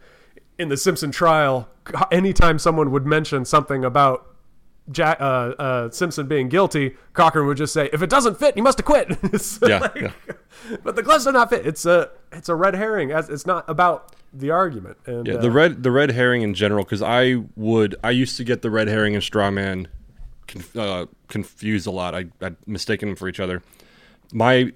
[0.58, 1.70] in the Simpson trial,
[2.12, 4.26] anytime someone would mention something about
[4.90, 8.64] Jack, uh, uh, Simpson being guilty, Cochran would just say, "If it doesn't fit, you
[8.64, 10.12] must have quit." It's Yeah, like- yeah.
[10.84, 11.66] But the gloves do not fit.
[11.66, 13.12] It's a it's a red herring.
[13.12, 14.98] As it's not about the argument.
[15.06, 18.38] And Yeah, uh, the red the red herring in general, because I would I used
[18.38, 19.88] to get the red herring and straw man
[20.48, 22.16] conf, uh, confused a lot.
[22.16, 23.62] I I'd mistaken them for each other.
[24.34, 24.72] My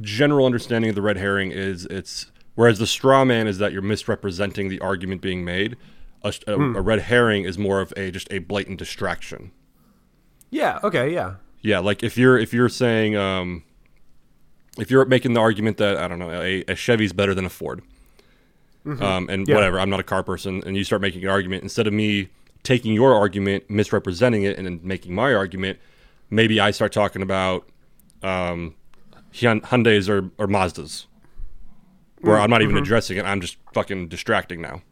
[0.00, 3.82] general understanding of the red herring is it's whereas the straw man is that you're
[3.82, 5.76] misrepresenting the argument being made.
[6.24, 6.76] A, a, Hmm.
[6.76, 9.50] a red herring is more of a just a blatant distraction.
[10.50, 10.78] yeah.
[10.84, 11.12] Okay.
[11.12, 11.34] Yeah.
[11.60, 13.62] Yeah, like if you're if you're saying um,
[14.78, 17.48] if you're making the argument that I don't know a, a Chevy's better than a
[17.50, 17.82] Ford,
[18.84, 19.44] um, and Mm-hmm.
[19.48, 19.54] Yeah.
[19.54, 22.28] whatever, I'm not a car person, and you start making an argument instead of me
[22.64, 25.78] taking your argument, misrepresenting it, and then making my argument,
[26.30, 27.68] maybe I start talking about
[28.22, 28.74] um,
[29.32, 31.06] Hyun- Hyundai's or, or Mazdas,
[32.20, 33.24] where I'm not even addressing it.
[33.24, 34.82] I'm just fucking distracting now.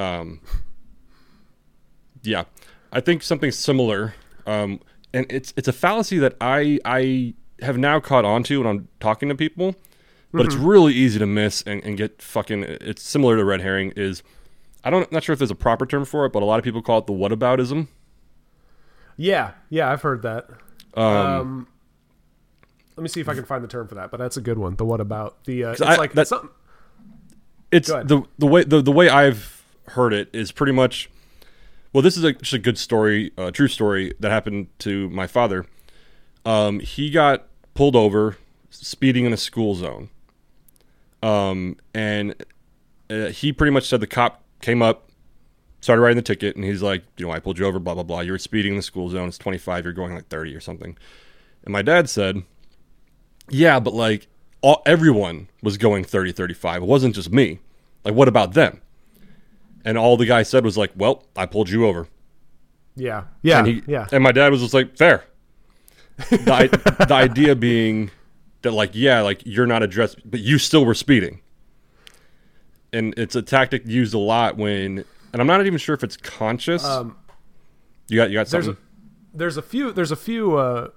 [0.00, 0.40] Um,
[2.22, 2.44] yeah,
[2.92, 4.14] I think something similar,
[4.46, 4.80] um,
[5.12, 8.88] and it's it's a fallacy that I I have now caught on to when I'm
[9.00, 9.74] talking to people,
[10.32, 12.64] but it's really easy to miss and, and get fucking.
[12.64, 13.92] It's similar to red herring.
[13.96, 14.22] Is
[14.84, 16.64] I don't not sure if there's a proper term for it, but a lot of
[16.64, 17.88] people call it the whataboutism.
[19.16, 20.48] Yeah, yeah, I've heard that.
[20.94, 21.66] Um, Um,
[22.96, 24.58] let me see if I can find the term for that, but that's a good
[24.58, 24.76] one.
[24.76, 25.64] The what about the?
[25.64, 26.50] Uh, it's I- like that- it's something.
[27.70, 29.59] it's the the way the, the way I've
[29.90, 31.10] heard it is pretty much.
[31.92, 35.26] Well, this is a, just a good story, a true story that happened to my
[35.26, 35.66] father.
[36.44, 38.36] Um, he got pulled over
[38.70, 40.08] speeding in a school zone,
[41.22, 42.34] um, and
[43.10, 45.10] uh, he pretty much said the cop came up,
[45.80, 48.04] started writing the ticket, and he's like, you know, I pulled you over, blah blah
[48.04, 48.20] blah.
[48.20, 49.28] You were speeding in the school zone.
[49.28, 49.84] It's 25.
[49.84, 50.96] You're going like 30 or something.
[51.64, 52.42] And my dad said,
[53.50, 54.28] yeah, but like
[54.62, 56.82] all, everyone was going 30, 35.
[56.82, 57.58] It wasn't just me.
[58.04, 58.80] Like, what about them?
[59.84, 62.08] And all the guy said was like, well, I pulled you over.
[62.96, 64.06] Yeah, yeah, And he, yeah.
[64.12, 65.24] And my dad was just like, fair.
[66.28, 68.10] The, the idea being
[68.62, 71.40] that like, yeah, like you're not addressed, but you still were speeding.
[72.92, 76.16] And it's a tactic used a lot when, and I'm not even sure if it's
[76.16, 76.84] conscious.
[76.84, 77.16] Um,
[78.08, 78.84] you got, you got there's a, something.
[79.32, 80.88] there's a few there's a few uh,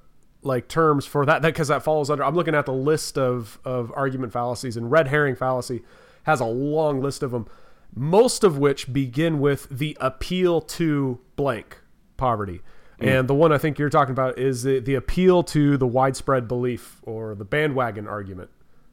[0.41, 2.23] like terms for that because that falls under.
[2.23, 5.83] I'm looking at the list of of argument fallacies, and red herring fallacy
[6.23, 7.47] has a long list of them,
[7.95, 11.79] most of which begin with the appeal to blank
[12.17, 12.61] poverty.
[12.99, 16.47] And the one I think you're talking about is the, the appeal to the widespread
[16.47, 18.49] belief or the bandwagon argument,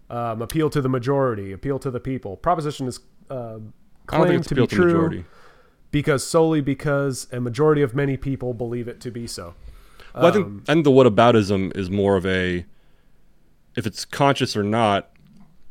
[0.08, 2.36] um, appeal to the majority, appeal to the people.
[2.36, 2.98] Proposition is
[3.30, 3.58] uh,
[4.08, 5.24] I claimed to be to true majority.
[5.92, 9.54] because solely because a majority of many people believe it to be so.
[10.12, 12.66] Well, I Um, think, and the whataboutism is more of a,
[13.76, 15.08] if it's conscious or not,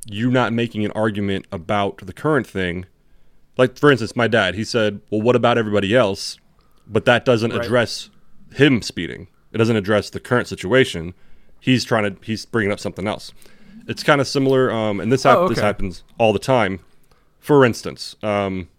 [0.05, 2.85] You're not making an argument about the current thing.
[3.59, 6.37] Like, for instance, my dad, he said, well, what about everybody else?
[6.87, 7.65] But that doesn't Right.
[7.65, 8.09] address
[8.53, 9.27] him speeding.
[9.51, 11.13] It doesn't address the current situation.
[11.59, 13.33] He's trying to, he's bringing up something else.
[13.85, 16.79] It's kind of similar, um, and this, hap- Oh, this happens all the time.
[17.41, 18.69] For instance, um,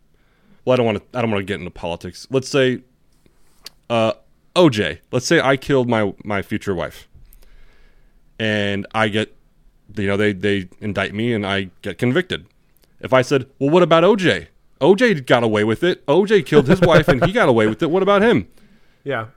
[0.64, 2.26] well, I don't want to, I don't want to get into politics.
[2.30, 2.80] Let's say
[3.90, 4.12] uh,
[4.56, 5.00] OJ.
[5.12, 7.08] Let's say I killed my my future wife,
[8.38, 9.34] and I get,
[9.96, 12.46] you know, they they indict me and I get convicted.
[13.00, 14.46] If I said, well, what about OJ?
[14.80, 16.04] OJ got away with it.
[16.06, 17.90] OJ killed his wife and he got away with it.
[17.90, 18.48] What about him?
[19.02, 19.28] Yeah.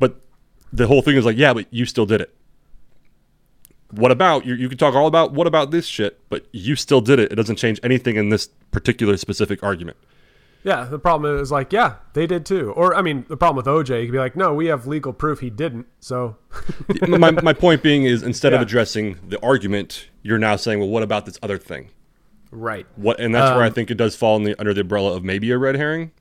[0.00, 0.20] But
[0.72, 2.34] the whole thing is like, yeah, but you still did it.
[3.92, 4.54] What about you?
[4.56, 7.30] You can talk all about what about this shit, but you still did it.
[7.30, 9.96] It doesn't change anything in this particular specific argument.
[10.64, 10.86] Yeah.
[10.86, 12.72] The problem is like, yeah, they did too.
[12.72, 15.12] Or, I mean, the problem with OJ, you could be like, no, we have legal
[15.12, 15.86] proof he didn't.
[16.00, 16.36] So,
[17.06, 21.04] my, my point being is instead of addressing the argument, you're now saying, well, what
[21.04, 21.90] about this other thing?
[22.52, 22.86] Right.
[22.94, 25.16] What, and that's where I Um, think it does fall in the, under the umbrella
[25.16, 26.12] of maybe a red herring.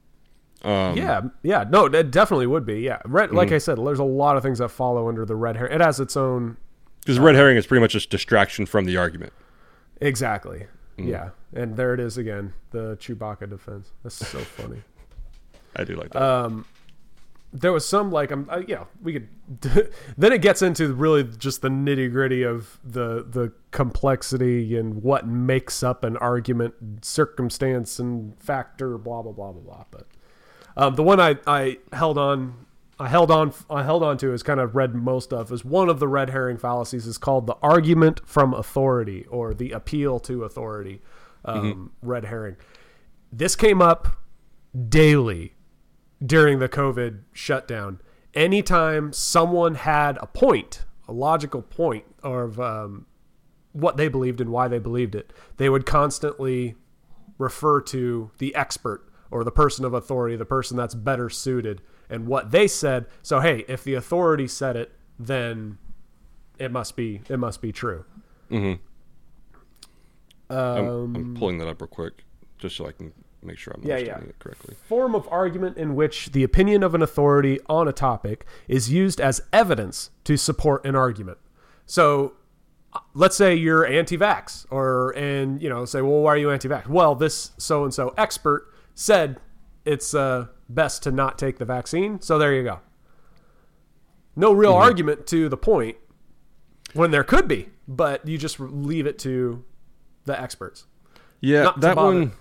[0.63, 1.21] Um, yeah.
[1.43, 1.65] Yeah.
[1.69, 2.81] No, it definitely would be.
[2.81, 2.99] Yeah.
[3.05, 3.37] Red, Mm-hmm.
[3.37, 5.67] like I said, there's a lot of things that follow under the red hair.
[5.67, 6.57] It has its own.
[7.01, 9.33] Because red herring is pretty much just distraction from the argument.
[9.99, 10.67] Exactly.
[10.97, 11.07] Mm.
[11.09, 11.29] Yeah.
[11.53, 13.91] And there it is again the Chewbacca defense.
[14.03, 14.81] That's so funny.
[15.75, 16.21] I do like that.
[16.21, 16.65] Um,
[17.53, 19.27] there was some like I'm, uh, you know, we could.
[20.17, 25.27] then it gets into really just the nitty gritty of the the complexity and what
[25.27, 29.83] makes up an argument, circumstance and factor, blah blah blah blah blah.
[29.91, 30.07] But
[30.77, 32.65] um, the one I I held on.
[32.99, 33.51] I held on.
[33.67, 36.29] I held on to is kind of read most of is one of the red
[36.29, 41.01] herring fallacies is called the argument from authority or the appeal to authority.
[41.43, 42.57] Um, Red herring.
[43.31, 44.21] This came up
[44.87, 45.55] daily
[46.23, 47.99] during the COVID shutdown.
[48.33, 53.05] Anytime someone had a point, a logical point of um,
[53.73, 56.75] what they believed and why they believed it, they would constantly
[57.37, 62.27] refer to the expert or the person of authority, the person that's better suited, and
[62.27, 63.05] what they said.
[63.21, 65.77] So, hey, if the authority said it, then
[66.59, 68.05] it must be it must be true.
[70.49, 72.25] I'm, Um, I'm pulling that up real quick
[72.57, 74.29] just so I can make sure I'm Yeah, understanding yeah.
[74.29, 74.75] it correctly.
[74.87, 79.19] form of argument in which the opinion of an authority on a topic is used
[79.21, 81.37] as evidence to support an argument.
[81.85, 82.33] So
[82.93, 86.87] uh, let's say you're anti-vax or and you know say well why are you anti-vax
[86.87, 89.39] well this so and so expert said
[89.85, 92.79] it's uh, best to not take the vaccine so there you go
[94.35, 95.95] no real argument to the point
[96.93, 99.63] when there could be but you just leave it to
[100.25, 100.85] the experts
[101.39, 102.33] Yeah, Not that one.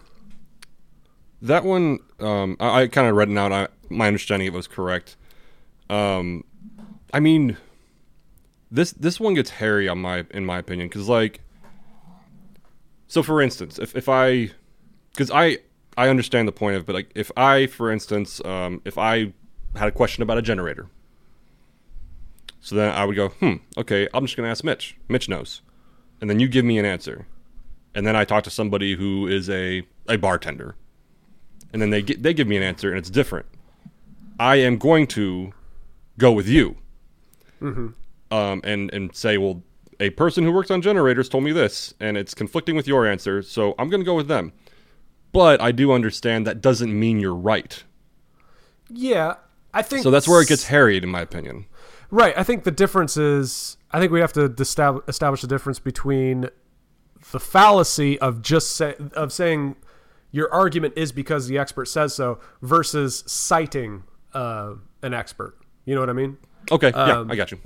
[1.43, 3.53] That one, um, I, I kind of read it out.
[3.53, 5.17] I, my understanding of it was correct.
[5.89, 6.45] Um,
[7.13, 7.57] I mean,
[8.71, 11.41] this this one gets hairy on my in my opinion because like,
[13.09, 14.51] so for instance, if if I,
[15.13, 15.59] because I
[15.97, 19.33] I understand the point of, but like if I, for instance, um, if I
[19.77, 20.89] had a question about a generator,
[22.61, 24.97] so then I would go, hmm, okay, I'm just gonna ask Mitch.
[25.09, 25.63] Mitch knows,
[26.21, 27.27] and then you give me an answer,
[27.95, 30.77] and then I talk to somebody who is a a bartender,
[31.73, 33.47] and then they get, they give me an answer and it's different.
[34.39, 35.53] I am going to
[36.19, 36.77] go with you,
[37.63, 37.95] um,
[38.31, 39.63] and and say, well,
[39.99, 43.43] a person who works on generators told me this, and it's conflicting with your answer,
[43.43, 44.53] so I'm going to go with them.
[45.33, 47.85] But I do understand that doesn't mean you're right.
[48.89, 49.35] Yeah,
[49.73, 51.67] I think So that's where it gets harried, in my opinion.
[52.11, 52.37] Right.
[52.37, 56.49] I think the difference is I think we have to establish the difference between
[57.31, 59.77] the fallacy of just say, of saying
[60.33, 65.57] your argument is because the expert says so versus citing uh, an expert.
[65.85, 66.39] You know what I mean?
[66.71, 67.59] Okay, yeah, I got you.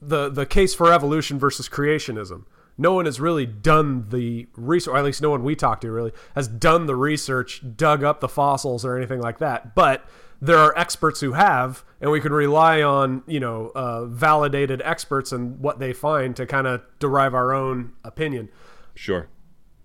[0.00, 2.44] the the case for evolution versus creationism.
[2.76, 5.90] No one has really done the research, or at least no one we talked to
[5.90, 9.74] really has done the research, dug up the fossils or anything like that.
[9.74, 10.08] But
[10.40, 15.32] there are experts who have, and we can rely on you know uh, validated experts
[15.32, 18.48] and what they find to kind of derive our own opinion.
[18.94, 19.28] Sure.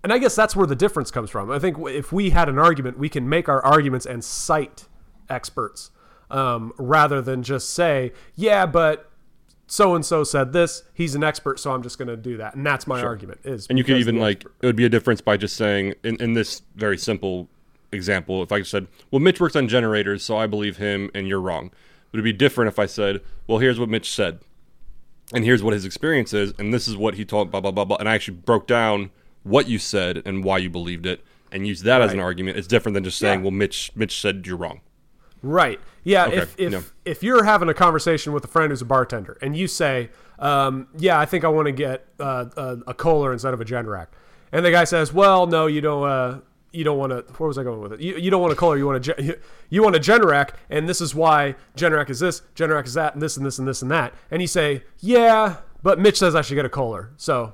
[0.04, 1.50] And I guess that's where the difference comes from.
[1.50, 4.86] I think if we had an argument, we can make our arguments and cite
[5.30, 5.90] experts
[6.30, 9.10] um, rather than just say, yeah, but
[9.66, 10.82] so and so said this.
[10.92, 12.54] He's an expert, so I'm just going to do that.
[12.54, 13.40] And that's my argument.
[13.44, 16.16] Is And you could even like it would be a difference by just saying in,
[16.16, 17.48] in this very simple
[17.90, 21.40] example, if I said, Well, Mitch works on generators, so I believe him and you're
[21.40, 21.70] wrong.
[22.12, 24.40] It would be different if I said, Well, here's what Mitch said.
[25.32, 27.86] And here's what his experience is, and this is what he told blah blah blah
[27.86, 29.10] blah and I actually broke down
[29.44, 32.58] what you said and why you believed it and use that as an argument.
[32.58, 33.44] It's different than just saying, Yeah.
[33.44, 34.80] Well, Mitch Mitch said you're wrong.
[35.42, 35.78] Right.
[36.02, 36.26] Yeah.
[36.26, 36.82] Okay, If if no.
[37.04, 40.88] if you're having a conversation with a friend who's a bartender and you say, um,
[40.98, 44.08] "Yeah, I think I want to get uh, a, a Kohler instead of a Generac,"
[44.52, 46.08] and the guy says, "Well, no, you don't.
[46.08, 46.40] Uh,
[46.72, 48.00] you don't want to." Where was I going with it?
[48.00, 48.78] You, you don't want a Kohler.
[48.78, 49.36] You want a you,
[49.68, 53.22] you want a Generac, and this is why Generac is this, Generac is that, and
[53.22, 54.14] this and this and this and that.
[54.30, 57.52] And you say, "Yeah, but Mitch says I should get a Kohler." So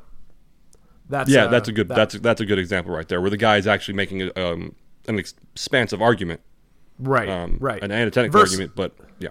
[1.10, 3.30] that's Yeah, uh, that's a good that- that's that's a good example right there, where
[3.30, 4.74] the guy is actually making a, um,
[5.08, 6.40] an expansive argument,
[6.98, 9.30] right, um, right, an analytic Vers- argument, but yeah,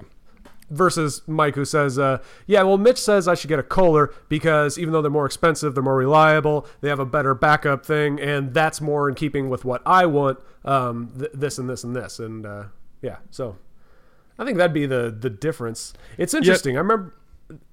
[0.70, 4.78] versus Mike who says, uh, "Yeah, well, Mitch says I should get a Kohler because
[4.78, 8.54] even though they're more expensive, they're more reliable, they have a better backup thing, and
[8.54, 10.40] that's more in keeping with what I want.
[10.66, 12.64] Um, th- this and this and this, and uh,
[13.02, 13.56] yeah, so
[14.38, 15.94] I think that'd be the the difference.
[16.18, 16.76] It's interesting.
[16.76, 17.14] I remember,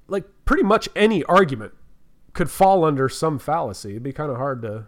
[0.09, 1.73] like, pretty much any argument
[2.37, 3.91] could fall under some fallacy.
[3.93, 4.85] It'd be kind of hard to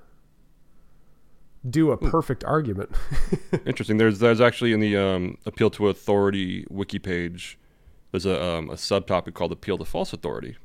[1.68, 2.90] do a perfect argument.
[3.66, 3.98] Interesting.
[3.98, 7.58] There's there's actually in the um, appeal to authority wiki page,
[8.12, 10.56] there's a um, a subtopic called appeal to false authority,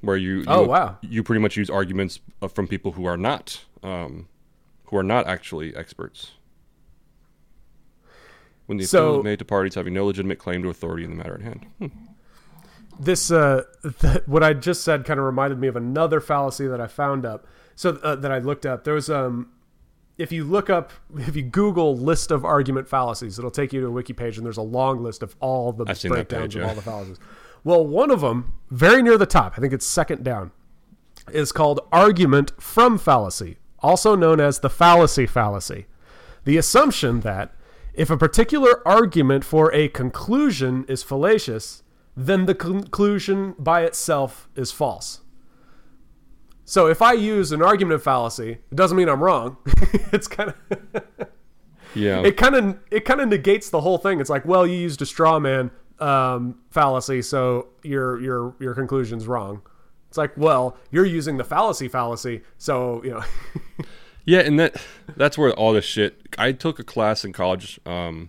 [0.00, 0.98] where you, you Oh, wow.
[1.02, 2.20] you pretty much use arguments
[2.52, 4.28] from people who are not um,
[4.86, 6.32] who are not actually experts.
[8.66, 11.16] When the appeal is made to parties having no legitimate claim to authority in the
[11.16, 11.66] matter at hand.
[11.78, 11.86] Hmm.
[12.98, 13.62] This uh
[14.00, 17.24] th- what i just said kind of reminded me of another fallacy that i found
[17.24, 18.84] up so uh, that i looked up.
[18.84, 19.50] There was um
[20.16, 23.86] if you look up if you google list of argument fallacies it'll take you to
[23.86, 26.68] a wiki page and there's a long list of all the I've breakdowns page, of
[26.68, 27.18] all the fallacies.
[27.64, 30.52] Well one of them very near the top i think it's second down
[31.32, 35.86] is called argument from fallacy also known as the fallacy fallacy.
[36.44, 37.54] The assumption that
[37.94, 41.82] if a particular argument for a conclusion is fallacious,
[42.18, 45.20] then the conclusion by itself is false.
[46.64, 49.56] So if I use an argument of fallacy, it doesn't mean I'm wrong.
[50.12, 51.02] it's kind of
[51.94, 52.20] Yeah.
[52.22, 54.20] it kind of it kind of negates the whole thing.
[54.20, 59.26] It's like, well, you used a straw man um, fallacy, so your your your conclusion's
[59.26, 59.62] wrong.
[60.08, 63.22] It's like, well, you're using the fallacy fallacy, so you know.
[64.24, 64.76] Yeah, and that
[65.16, 66.20] that's where all this shit.
[66.36, 67.80] I took a class in college.
[67.86, 68.28] Um,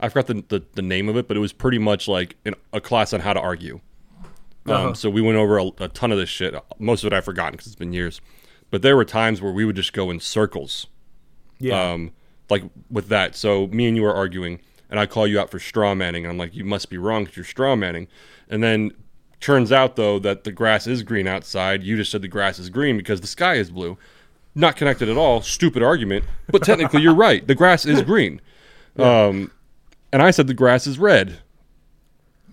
[0.00, 2.54] I forgot the, the, the name of it, but it was pretty much like an,
[2.72, 3.80] a class on how to argue.
[4.66, 4.94] Um, Uh-huh.
[4.94, 6.54] So we went over a, a ton of this shit.
[6.78, 8.20] Most of it I've forgotten because it's been years.
[8.70, 10.86] But there were times where we would just go in circles.
[11.58, 11.92] yeah.
[11.92, 12.12] Um,
[12.50, 13.34] like with that.
[13.36, 16.32] So me and you are arguing, and I call you out for straw manning, and
[16.32, 18.08] I'm like, you must be wrong because you're straw manning.
[18.48, 18.92] And then
[19.40, 21.82] turns out though that the grass is green outside.
[21.82, 23.98] You just said the grass is green because the sky is blue.
[24.54, 25.42] Not connected at all.
[25.42, 26.24] Stupid argument.
[26.50, 27.46] But technically, you're right.
[27.46, 28.40] The grass is green.
[28.98, 29.50] Um,
[30.12, 31.38] and I said the grass is red.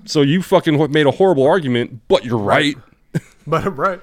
[0.05, 2.75] So you fucking made a horrible argument, but you're right.
[3.47, 4.01] But right.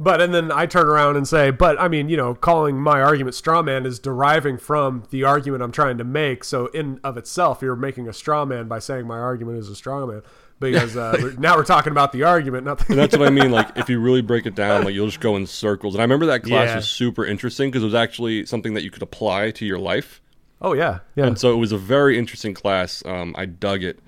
[0.00, 3.00] but and then I turn around and say, but I mean, you know, calling my
[3.00, 6.42] argument straw man is deriving from the argument I'm trying to make.
[6.42, 9.76] So in of itself, you're making a straw man by saying my argument is a
[9.76, 10.22] straw man.
[10.60, 13.52] Because uh, we're, now we're talking about the argument, not the that's what I mean.
[13.52, 15.94] Like, if you really break it down, like you'll just go in circles.
[15.94, 16.76] And I remember that class Yeah.
[16.76, 20.20] was super interesting because it was actually something that you could apply to your life.
[20.60, 21.26] Oh yeah, yeah.
[21.26, 23.04] And so it was a very interesting class.
[23.06, 24.00] Um, I dug it.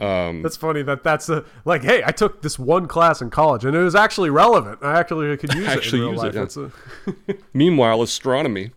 [0.00, 1.82] Um, That's funny that that's the like.
[1.82, 4.78] Hey, I took this one class in college, and it was actually relevant.
[4.80, 6.70] I actually could use it in real use it,
[7.06, 7.14] yeah.
[7.28, 8.70] A, meanwhile, astronomy.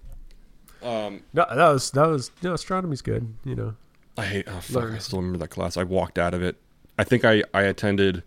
[0.81, 3.31] Um, no, that was that was no astronomy's good.
[3.45, 3.75] You know,
[4.17, 4.47] I hate.
[4.47, 4.83] Oh fuck!
[4.83, 4.95] Learn.
[4.95, 5.77] I still remember that class.
[5.77, 6.55] I walked out of it.
[6.97, 8.23] I think I I attended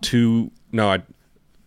[0.00, 0.52] two.
[0.70, 1.02] No, I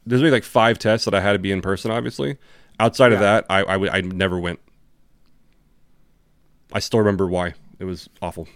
[0.06, 1.92] there's maybe like five tests that I had to be in person.
[1.92, 2.38] Obviously,
[2.80, 4.60] outside of that, I I, I never went.
[6.74, 8.48] I still remember why it was awful.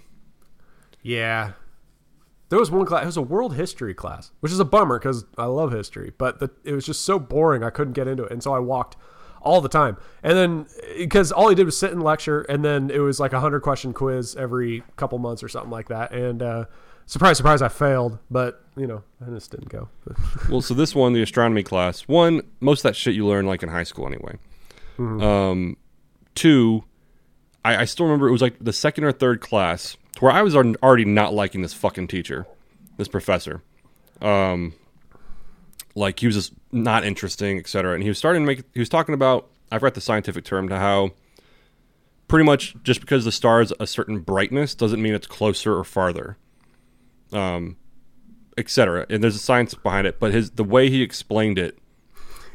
[1.04, 1.54] yeah.
[2.50, 3.04] There was one class.
[3.04, 6.39] It was a world history class, which is a bummer because I love history, but
[6.39, 7.63] the, it was just so boring.
[7.63, 8.97] I couldn't get into it, and so I walked
[9.41, 9.95] all the time.
[10.21, 10.65] And then
[10.97, 13.62] because all he did was sit and lecture, and then it was like a hundred
[13.62, 16.12] question quiz every couple months or something like that.
[16.12, 16.65] And uh,
[17.06, 18.19] surprise, surprise, I failed.
[18.30, 19.88] But you know, I just didn't go.
[20.50, 23.63] Well, so this one, the astronomy class, one, most of that shit you learn like
[23.63, 24.38] in high school anyway.
[25.00, 25.78] Um,
[26.36, 26.84] two,
[27.63, 30.56] I, I still remember it was like the second or third class where I was
[30.56, 32.45] already not liking this fucking teacher,
[32.97, 33.62] this professor.
[34.21, 34.74] Um,
[35.95, 37.93] like he was just not interesting, etc.
[37.93, 40.69] And he was starting to make, he was talking about, I forgot the scientific term
[40.69, 41.12] to how
[42.28, 45.84] pretty much just because the star is a certain brightness doesn't mean it's closer or
[45.84, 46.38] farther.
[47.34, 47.78] Um,
[48.58, 49.06] etc.
[49.10, 51.78] And there's a science behind it, but his the way he explained it,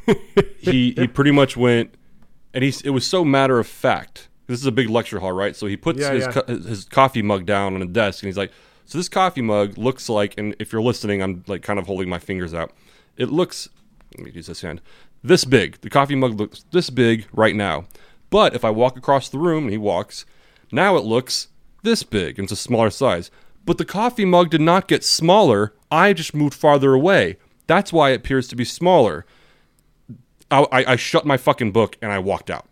[0.58, 1.94] he he pretty much went,
[2.54, 4.28] and he's it was so matter of fact.
[4.46, 5.56] This is a big lecture hall, right?
[5.56, 6.32] So he puts Yeah, his, yeah.
[6.32, 8.52] co- his coffee mug down on a desk, and he's like,
[8.84, 12.08] "So this coffee mug looks like." And if you're listening, I'm like kind of holding
[12.08, 12.72] my fingers out.
[13.16, 13.68] It looks.
[14.16, 14.80] Let me use this hand.
[15.22, 15.80] This big.
[15.80, 17.86] The coffee mug looks this big right now.
[18.30, 20.24] But if I walk across the room, and he walks,
[20.70, 21.48] now it looks
[21.82, 23.30] this big, and it's a smaller size.
[23.64, 25.74] But the coffee mug did not get smaller.
[25.90, 27.36] I just moved farther away.
[27.66, 29.26] That's why it appears to be smaller.
[30.50, 32.66] I, I, I shut my fucking book and I walked out.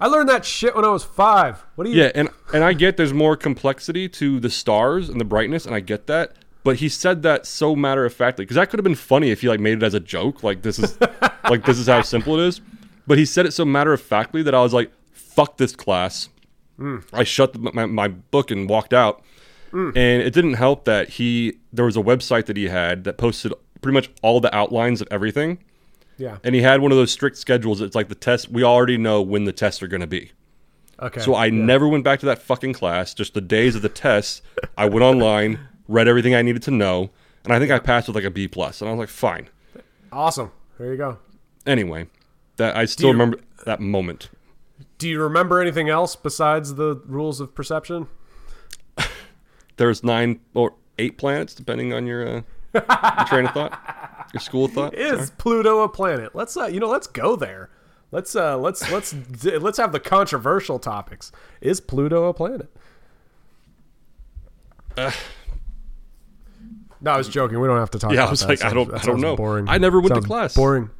[0.00, 1.64] I learned that shit when I was five.
[1.74, 2.02] What do you?
[2.02, 5.74] Yeah, and and I get there's more complexity to the stars and the brightness, and
[5.74, 6.36] I get that.
[6.62, 9.40] But he said that so matter of factly because that could have been funny if
[9.40, 10.98] he like made it as a joke, like this is
[11.44, 12.60] like this is how simple it is.
[13.06, 16.28] But he said it so matter of factly that I was like, "Fuck this class."
[16.76, 16.98] Hmm.
[17.12, 19.22] I shut the, my, my book and walked out.
[19.70, 19.90] Hmm.
[19.94, 23.52] And it didn't help that he there was a website that he had that posted
[23.82, 25.58] pretty much all the outlines of everything,
[26.20, 26.36] Yeah.
[26.44, 27.80] and he had one of those strict schedules.
[27.80, 28.50] It's like the test.
[28.50, 30.32] We already know when the tests are going to be.
[31.00, 31.20] Okay.
[31.20, 33.14] So I never went back to that fucking class.
[33.14, 34.42] Just the days of the tests,
[34.76, 37.08] I went online, read everything I needed to know,
[37.44, 38.82] and I think I passed with like a B plus.
[38.82, 39.48] And I was like, fine.
[40.12, 40.52] awesome.
[40.78, 41.16] There you go.
[41.66, 42.06] Anyway,
[42.56, 44.28] that I still you- remember that moment.
[44.98, 48.06] Do you remember anything else besides the rules of perception?
[49.76, 52.42] There's nine or eight planets, depending on your, uh,
[52.74, 52.82] your
[53.26, 54.94] train of thought, your school thought.
[54.94, 55.30] Is Sorry.
[55.38, 56.34] Pluto a planet?
[56.34, 57.70] Let's uh, you know, let's go there.
[58.12, 59.14] Let's uh, let's let's
[59.44, 61.30] let's have the controversial topics.
[61.60, 62.70] Is Pluto a planet?
[64.96, 65.10] Uh,
[67.00, 67.60] no, I was joking.
[67.60, 68.12] We don't have to talk.
[68.12, 68.48] Yeah, I about was that.
[68.48, 69.36] like, I Sounds- don't- I don't know.
[69.36, 69.68] Boring.
[69.68, 70.54] I never went to class.
[70.54, 70.90] Boring.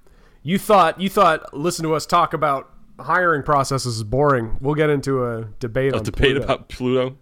[0.42, 4.56] You thought you thought listen to us talk about hiring processes is boring.
[4.60, 6.42] We'll get into a debate A on debate Pluto.
[6.44, 7.16] about Pluto.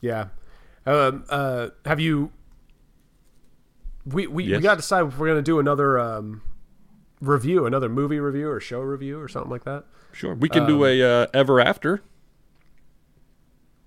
[0.00, 0.28] Yeah.
[0.84, 2.30] Um, uh, have you?
[4.12, 4.58] We we, Yes.
[4.58, 6.42] we got to decide if we're gonna do another um,
[7.20, 9.84] review, another movie review or show review or something like that.
[10.12, 12.02] Sure, we can do a uh, ever after.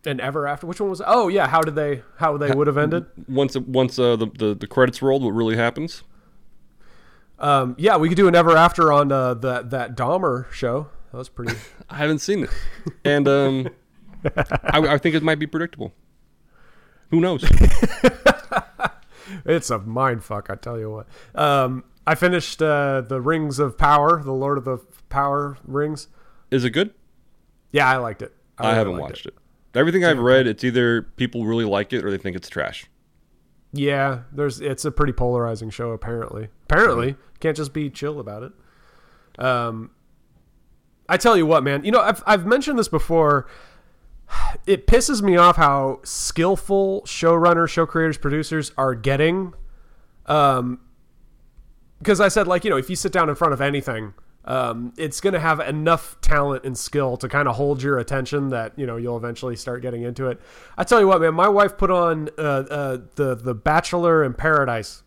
[0.03, 1.01] And ever after, which one was?
[1.05, 2.01] Oh yeah, how did they?
[2.17, 3.05] How they would have ended?
[3.27, 6.03] Once once uh, the, the the credits rolled, what really happens?
[7.37, 10.89] Um, yeah, we could do an ever after on uh, that that Dahmer show.
[11.11, 11.55] That was pretty.
[11.89, 12.49] I haven't seen it,
[13.05, 13.69] and um,
[14.35, 15.93] I, I think it might be predictable.
[17.11, 17.43] Who knows?
[19.45, 21.07] it's a mind fuck, I tell you what.
[21.35, 26.07] Um, I finished uh, the Rings of Power, the Lord of the Power rings.
[26.49, 26.93] Is it good?
[27.71, 28.33] Yeah, I liked it.
[28.57, 29.35] I really haven't watched it.
[29.73, 32.85] Everything I've read, it's either people really like it or they think it's trash.
[33.73, 36.49] Yeah, there's it's a pretty polarizing show apparently.
[36.63, 38.51] Apparently, can't just be chill about it.
[39.39, 39.91] Um
[41.07, 41.85] I tell you what, man.
[41.85, 43.47] You know, I've I've mentioned this before.
[44.67, 49.53] It pisses me off how skillful showrunners, show creators, producers are getting
[50.27, 50.79] um
[51.99, 54.13] because I said like, you know, if you sit down in front of anything,
[54.43, 58.49] um, it's going to have enough talent and skill to kind of hold your attention
[58.49, 60.41] that you know you'll eventually start getting into it.
[60.77, 64.33] I tell you what, man, my wife put on uh, uh, the the Bachelor in
[64.33, 65.03] Paradise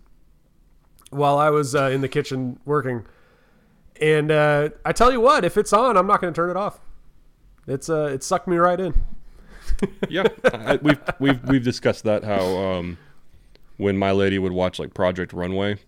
[1.10, 3.06] while I was uh, in the kitchen working.
[4.00, 6.56] And uh, I tell you what, if it's on, I'm not going to turn it
[6.56, 6.80] off.
[7.66, 8.94] It's uh, it sucked me right in.
[10.08, 12.98] Yeah, I, we've we've we've discussed that how um,
[13.76, 15.78] when my lady would watch like Project Runway,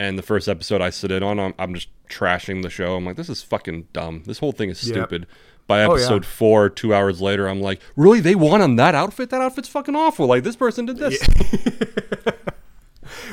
[0.00, 2.96] and the first episode I sit in on, I'm, I'm just trashing the show.
[2.96, 4.22] I'm like, this is fucking dumb.
[4.26, 4.94] This whole thing is Yep.
[4.96, 5.26] stupid.
[5.68, 5.92] By Oh, yeah.
[5.94, 8.20] episode four, two hours later, I'm like, really?
[8.20, 9.30] They won on that outfit?
[9.30, 10.26] That outfit's fucking awful.
[10.26, 11.18] Like this person did this.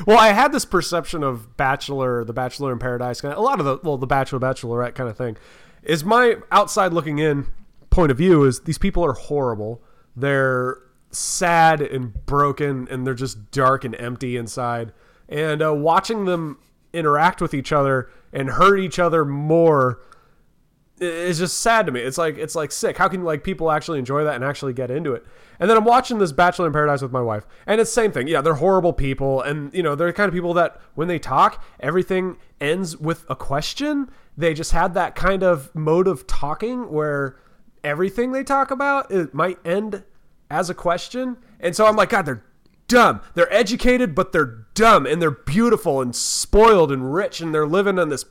[0.06, 3.60] Well, I had this perception of Bachelor, the Bachelor in Paradise, kind of, a lot
[3.60, 5.36] of the well, the Bachelor, Bachelorette kind of thing.
[5.82, 7.46] Is my outside looking in
[7.90, 9.82] point of view is these people are horrible.
[10.16, 10.78] They're
[11.10, 14.92] sad and broken, and they're just dark and empty inside.
[15.28, 16.58] And uh, watching them
[16.92, 20.00] interact with each other and hurt each other more
[21.00, 22.00] it's just sad to me.
[22.00, 22.98] It's like it's like sick.
[22.98, 25.24] How can like people actually enjoy that and actually get into it?
[25.58, 28.28] And then I'm watching this Bachelor in Paradise with my wife, and it's same thing.
[28.28, 31.18] Yeah, they're horrible people, and you know they're the kind of people that when they
[31.18, 34.10] talk, everything ends with a question.
[34.36, 37.36] They just had that kind of mode of talking where
[37.84, 40.04] everything they talk about it might end
[40.50, 42.44] as a question, and so I'm like, God, they're
[42.88, 43.20] dumb.
[43.34, 47.98] They're educated, but they're dumb, and they're beautiful and spoiled and rich, and they're living
[47.98, 48.24] in this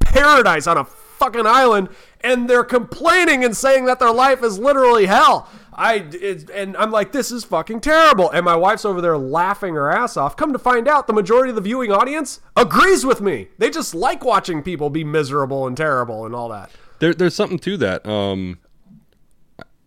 [0.00, 1.88] paradise on a fucking island
[2.20, 5.48] and they're complaining and saying that their life is literally hell.
[5.72, 9.74] I it, and I'm like this is fucking terrible and my wife's over there laughing
[9.74, 10.36] her ass off.
[10.36, 13.48] Come to find out the majority of the viewing audience agrees with me.
[13.58, 16.70] They just like watching people be miserable and terrible and all that.
[16.98, 18.06] There, there's something to that.
[18.06, 18.58] Um,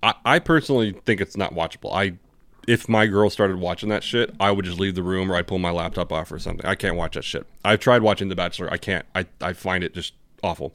[0.02, 1.94] I, I personally think it's not watchable.
[1.94, 2.18] I,
[2.68, 5.48] if my girl started watching that shit, I would just leave the room or I'd
[5.48, 6.66] pull my laptop off or something.
[6.66, 7.46] I can't watch that shit.
[7.66, 8.72] I've tried watching The Bachelor.
[8.72, 9.06] I can't.
[9.16, 10.74] I, I find it just awful.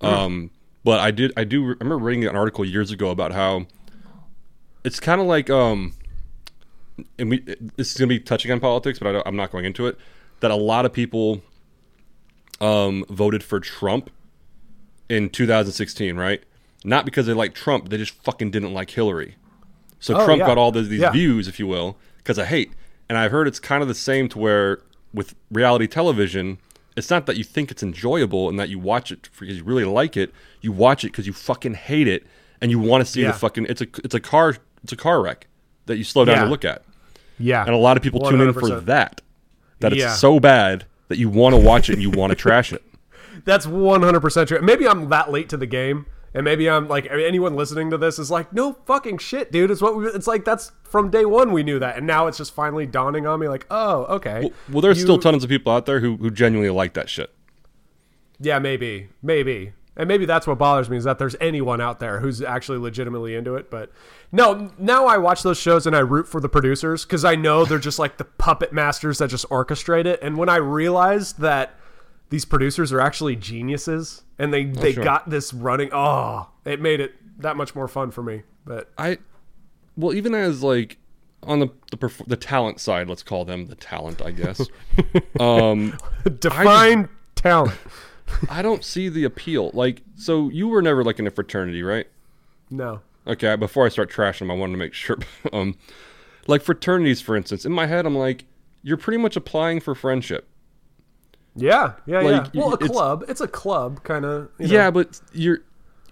[0.00, 0.50] Um,
[0.84, 1.32] but I did.
[1.36, 3.66] I do I remember reading an article years ago about how
[4.84, 5.94] it's kind of like um,
[7.18, 7.40] and we
[7.76, 9.98] this is gonna be touching on politics, but I don't, I'm not going into it.
[10.40, 11.42] That a lot of people
[12.60, 14.10] um voted for Trump
[15.08, 16.42] in 2016, right?
[16.84, 19.36] Not because they like Trump, they just fucking didn't like Hillary.
[20.00, 20.46] So Oh, Trump yeah.
[20.46, 21.10] got all these, these Yeah.
[21.10, 22.72] views, if you will, because of hate.
[23.08, 24.80] And I've heard it's kind of the same to where
[25.12, 26.58] with reality television,
[26.96, 29.84] it's not that you think it's enjoyable and that you watch it because you really
[29.84, 30.32] like it.
[30.60, 32.26] You watch it because you fucking hate it
[32.60, 33.32] and you want to see Yeah.
[33.32, 33.66] the fucking.
[33.68, 35.46] It's a it's a car it's a car wreck
[35.86, 36.82] that you slow down to look at.
[37.38, 37.64] Yeah.
[37.64, 39.20] And a lot of people tune in for that.
[39.80, 42.72] That it's so bad that you want to watch it and you want to trash
[42.72, 42.82] it.
[43.44, 44.60] That's 100% true.
[44.60, 46.06] Maybe I'm that late to the game.
[46.34, 49.70] And maybe I'm like anyone listening to this is like, no fucking shit, dude.
[49.70, 50.44] It's what we, it's like.
[50.44, 53.48] That's from day one we knew that, and now it's just finally dawning on me.
[53.48, 54.40] Like, oh, okay.
[54.42, 57.08] Well, well there's You- still tons of people out there who, who genuinely like that
[57.08, 57.34] shit.
[58.40, 62.20] Yeah, maybe, maybe, and maybe that's what bothers me is that there's anyone out there
[62.20, 63.68] who's actually legitimately into it.
[63.68, 63.90] But
[64.30, 67.64] no, now I watch those shows and I root for the producers because I know
[67.64, 70.20] they're just like the puppet masters that just orchestrate it.
[70.22, 71.74] And when I realized that
[72.30, 75.04] these producers are actually geniuses and they they sure.
[75.04, 78.42] got this running, oh, it made it that much more fun for me.
[78.64, 79.18] But I,
[79.96, 80.98] well, even as like
[81.42, 84.60] on the the, perf- the talent side, let's call them the talent, I guess.
[85.40, 85.98] um,
[86.38, 87.78] define talent.
[88.50, 89.70] I don't see the appeal.
[89.72, 92.06] Like, so you were never like in a fraternity, right?
[92.70, 93.00] No.
[93.26, 95.18] Okay, before I start trashing them, I wanted to make sure.
[95.52, 95.76] um,
[96.46, 98.44] like fraternities, for instance, in my head, I'm like,
[98.82, 100.48] you're pretty much applying for friendship.
[101.60, 102.60] Yeah, yeah, Like, yeah.
[102.60, 103.24] Well, a club.
[103.28, 104.50] It's a club, kind of.
[104.58, 105.58] Yeah, but you're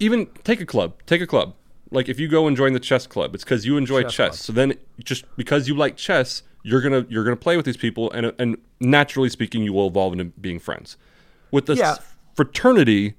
[0.00, 0.94] even take a club.
[1.06, 1.54] Take a club.
[1.90, 4.40] Like if you go and join the chess club, it's because you enjoy Chess chess.
[4.40, 8.10] So then, just because you like chess, you're gonna you're gonna play with these people,
[8.12, 10.96] and and naturally speaking, you will evolve into being friends.
[11.50, 11.96] With this Yeah.
[12.34, 13.14] fraternity,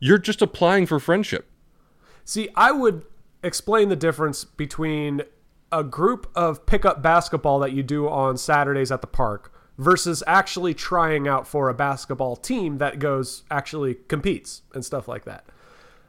[0.00, 1.48] you're just applying for friendship.
[2.24, 3.04] See, I would
[3.42, 5.22] explain the difference between
[5.72, 10.74] a group of pickup basketball that you do on Saturdays at the park versus actually
[10.74, 15.44] trying out for a basketball team that goes actually competes and stuff like that.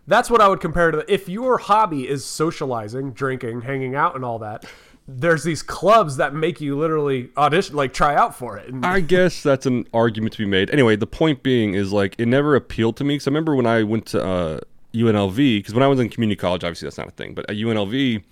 [0.08, 1.12] That's what I would compare to.
[1.12, 4.66] If your hobby is socializing, drinking, hanging out, and all that,
[5.08, 8.72] there's these clubs that make you literally audition, like try out for it.
[8.84, 10.70] I guess that's an argument to be made.
[10.70, 13.16] Anyway, the point being is like it never appealed to me.
[13.16, 14.60] Because I remember when I went to uh,
[14.94, 17.34] UNLV, because when I was in community college, obviously that's not a thing.
[17.34, 18.24] But at UNLV,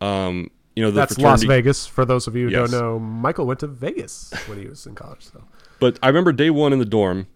[0.00, 1.88] um, you know, that's Las Vegas.
[1.88, 2.70] For those of you who Yes.
[2.70, 5.24] don't know, Michael went to Vegas when he was in college.
[5.24, 5.42] So
[5.80, 7.26] But I remember day one in the dorm,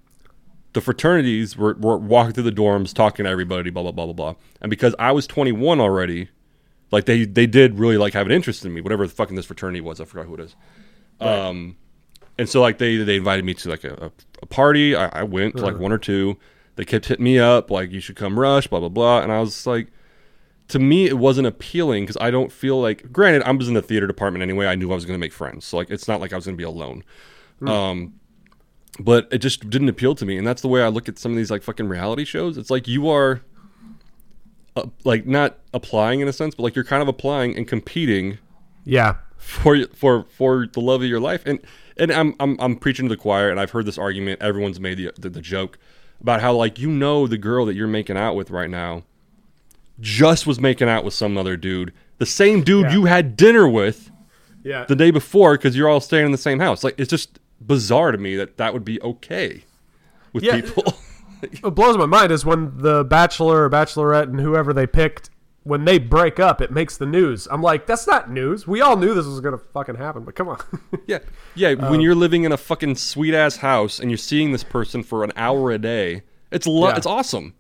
[0.75, 4.13] the fraternities were, were walking through the dorms, talking to everybody, blah blah blah blah
[4.15, 4.35] blah.
[4.61, 6.29] And because I was 21 already,
[6.93, 9.47] like they they did really like have an interest in me, whatever the fucking this
[9.47, 10.01] fraternity was.
[10.01, 10.57] I forgot who it is.
[11.21, 11.77] Um,
[12.39, 14.95] and so like they they invited me to like a, a, party.
[14.95, 16.39] I, I went to like one or two.
[16.77, 19.21] They kept hitting me up like you should come rush, blah blah blah.
[19.21, 19.89] And I was like,
[20.73, 23.13] to me it wasn't appealing because I don't feel like.
[23.13, 24.67] Granted, I was in the theater department anyway.
[24.67, 26.45] I knew I was going to make friends, so like it's not like I was
[26.45, 27.05] going to be alone.
[27.67, 28.15] Um,
[28.99, 31.33] but it just didn't appeal to me, and that's the way I look at some
[31.33, 32.59] of these like fucking reality shows.
[32.59, 33.41] It's like you are,
[34.77, 38.39] uh, like not applying in a sense, but like you're kind of applying and competing
[38.85, 39.17] Yeah.
[39.37, 41.59] for for for the love of your life and
[41.97, 44.99] and I'm I'm I'm preaching to the choir and I've heard this argument everyone's made
[44.99, 45.79] the, the the joke
[46.21, 49.03] about how like you know the girl that you're making out with right now
[50.03, 52.93] just was making out with some other dude the same dude Yeah.
[52.93, 54.11] you had dinner with
[54.65, 54.85] Yeah.
[54.87, 58.13] the day before cuz you're all staying in the same house like it's just bizarre
[58.13, 59.63] to me that that would be okay
[60.33, 60.61] with Yeah.
[60.61, 60.95] people
[61.61, 65.31] what blows my mind is when the bachelor or bachelorette and whoever they picked
[65.65, 68.97] when they break up it makes the news i'm like that's not news we all
[68.97, 70.59] knew this was gonna fucking happen but come on
[71.07, 71.19] Yeah,
[71.55, 71.71] yeah.
[71.71, 75.03] Um, when you're living in a fucking sweet ass house and you're seeing this person
[75.05, 76.97] for an hour a day, it's lo- Yeah.
[76.97, 77.55] it's awesome.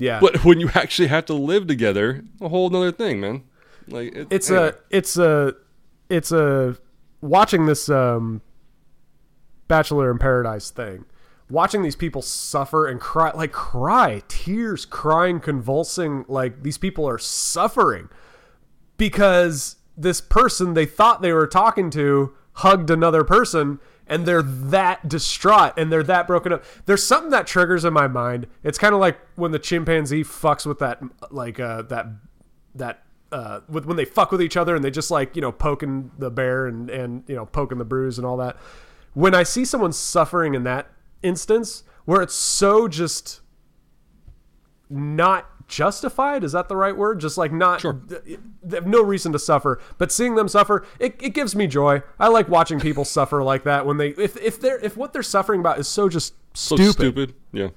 [0.00, 3.44] Yeah But when you actually have to live together, a whole nother thing, man.
[3.86, 4.68] Like it, it's anyway.
[4.68, 5.54] a it's a
[6.08, 6.76] it's a
[7.20, 8.40] watching this um
[9.68, 11.04] bachelor in paradise thing
[11.48, 17.18] watching these people suffer and cry like cry tears crying convulsing like these people are
[17.18, 18.08] suffering
[18.96, 23.78] because this person they thought they were talking to hugged another person
[24.10, 26.64] and they're that distraught and they're that broken up.
[26.84, 28.48] There's something that triggers in my mind.
[28.64, 31.00] It's kind of like when the chimpanzee fucks with that
[31.30, 32.06] like uh that
[32.74, 35.52] that uh with when they fuck with each other and they just like you know
[35.52, 38.56] poking the bear and and you know poking the bruise and all that.
[39.14, 40.90] When i see someone suffering in that
[41.22, 43.40] instance where it's so just
[44.88, 48.00] not justified is that the right word just like not Sure.
[48.62, 52.02] they have no reason to suffer but seeing them suffer it, it gives me joy
[52.18, 55.22] i like watching people suffer like that when they if, if they're if what they're
[55.22, 57.34] suffering about is so just so stupid, stupid.
[57.52, 57.68] Yeah,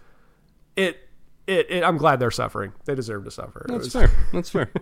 [0.75, 0.97] It,
[1.47, 4.11] it it i'm glad they're suffering they deserve to suffer that's was- fair.
[4.33, 4.71] That's fair.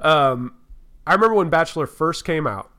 [0.00, 0.54] um
[1.06, 2.70] I remember when Bachelor first came out.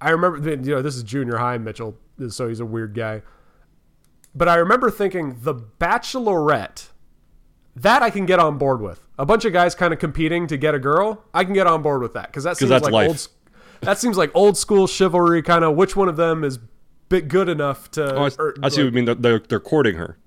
[0.00, 1.96] I remember, you know, this is junior high Mitchell,
[2.28, 3.22] so he's a weird guy.
[4.36, 6.88] But I remember thinking the Bachelorette,
[7.74, 9.06] that I can get on board with.
[9.18, 11.80] A bunch of guys kind of competing to get a girl, I can get on
[11.80, 13.08] board with that because that seems like life.
[13.08, 13.28] old.
[13.80, 15.74] That seems like old school chivalry, kind of.
[15.74, 16.58] Which one of them is
[17.08, 18.14] bit good enough to?
[18.14, 19.04] Oh, I, or, I see what you mean.
[19.06, 20.18] They're, they're they're courting her.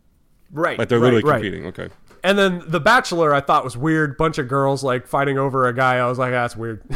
[0.52, 1.42] Right, Like they're right, literally right.
[1.44, 1.66] competing.
[1.68, 1.90] Okay.
[2.24, 4.18] And then the Bachelor, I thought was weird.
[4.18, 5.98] Bunch of girls like fighting over a guy.
[5.98, 6.82] I was like, "Ah, that's weird.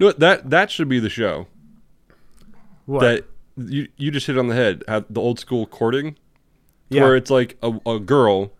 [0.00, 1.48] No, that that should be the show.
[2.86, 3.00] what?
[3.00, 3.24] That
[3.58, 4.82] you you just hit it on the head.
[4.86, 6.16] The old school courting,
[6.88, 7.02] yeah.
[7.02, 8.52] where it's like a, a girl,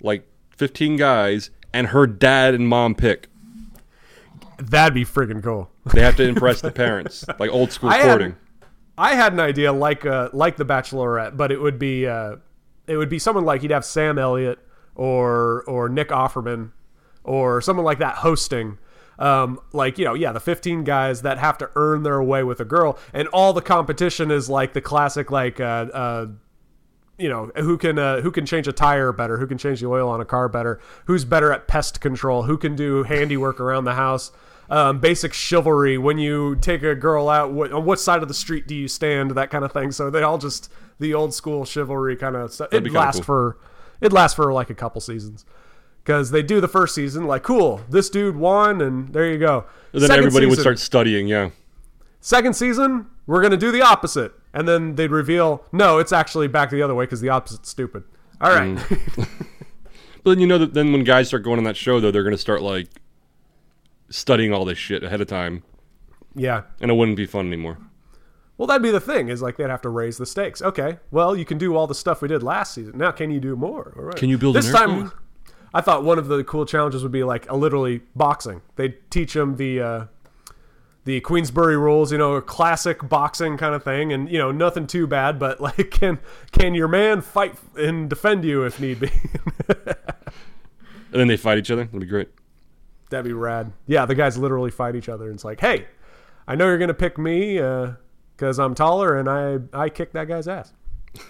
[0.00, 0.26] like
[0.56, 3.28] fifteen guys, and her dad and mom pick.
[4.58, 5.70] That'd be freaking cool.
[5.92, 8.30] They have to impress the parents, like old school I courting.
[8.30, 8.68] had,
[8.98, 12.36] I had an idea like uh, like the Bachelorette, but it would be uh,
[12.86, 14.58] it would be someone like you'd have Sam Elliott
[14.96, 16.72] or or Nick Offerman
[17.22, 18.78] or someone like that hosting.
[19.18, 22.60] Um, like you know, yeah, the 15 guys that have to earn their way with
[22.60, 26.26] a girl, and all the competition is like the classic, like uh, uh,
[27.18, 29.86] you know, who can uh, who can change a tire better, who can change the
[29.86, 33.84] oil on a car better, who's better at pest control, who can do handiwork around
[33.84, 34.30] the house,
[34.70, 35.98] um, basic chivalry.
[35.98, 38.86] When you take a girl out, what, on what side of the street do you
[38.86, 39.32] stand?
[39.32, 39.90] That kind of thing.
[39.90, 42.72] So they all just the old school chivalry kind of stuff.
[42.72, 43.24] It lasts cool.
[43.24, 43.58] for
[44.00, 45.44] it lasts for like a couple seasons.
[46.08, 49.66] Because they do the first season, like, cool, this dude won, and there you go.
[49.92, 51.28] And then Second everybody would start studying.
[51.28, 51.50] Yeah.
[52.22, 54.32] Second season, we're going to do the opposite.
[54.54, 58.04] And then they'd reveal, no, it's actually back the other way because the opposite's stupid.
[58.40, 58.74] All right.
[58.76, 59.28] Mm.
[60.24, 62.24] But then you know that then when guys start going on that show though, they're
[62.24, 62.88] gonna start like
[64.10, 65.62] studying all this shit ahead of time,
[66.34, 66.62] yeah.
[66.80, 67.78] and it wouldn't be fun anymore.
[68.58, 70.60] Well, that'd be the thing is like they'd have to raise the stakes.
[70.60, 72.98] Okay, well, you can do all the stuff we did last season.
[72.98, 73.94] Now, can you do more?
[73.96, 74.16] All right.
[74.16, 74.90] Can you build an this time?
[74.90, 75.12] airplane?
[75.74, 78.62] I thought one of the cool challenges would be like a literally boxing.
[78.76, 80.04] They'd teach them the uh,
[81.04, 84.86] the Queensberry rules, you know, a classic boxing kind of thing, and you know, nothing
[84.86, 86.18] too bad, but like, can
[86.52, 89.10] can your man fight and defend you if need be?
[91.10, 91.84] And then they fight each other.
[91.84, 92.28] That'd be great.
[93.10, 93.72] That'd be rad.
[93.86, 95.86] Yeah, the guys literally fight each other, and it's like, hey,
[96.46, 97.54] I know you're gonna pick me
[98.36, 100.72] because I'm taller and I I kick that guy's ass.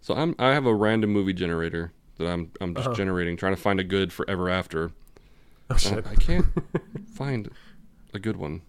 [0.00, 2.86] So I'm I have a random movie generator that I'm I'm Uh-huh.
[2.88, 4.90] just generating, trying to find a good for ever after.
[5.70, 6.06] Oh I, shit!
[6.06, 6.46] I can't
[7.14, 7.50] find
[8.14, 8.62] a good one.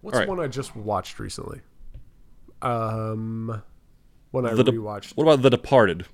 [0.00, 0.28] What's Alright.
[0.28, 1.60] one I just watched recently?
[2.60, 3.62] Um,
[4.30, 5.16] when I The De- rewatched.
[5.16, 6.06] what about The Departed?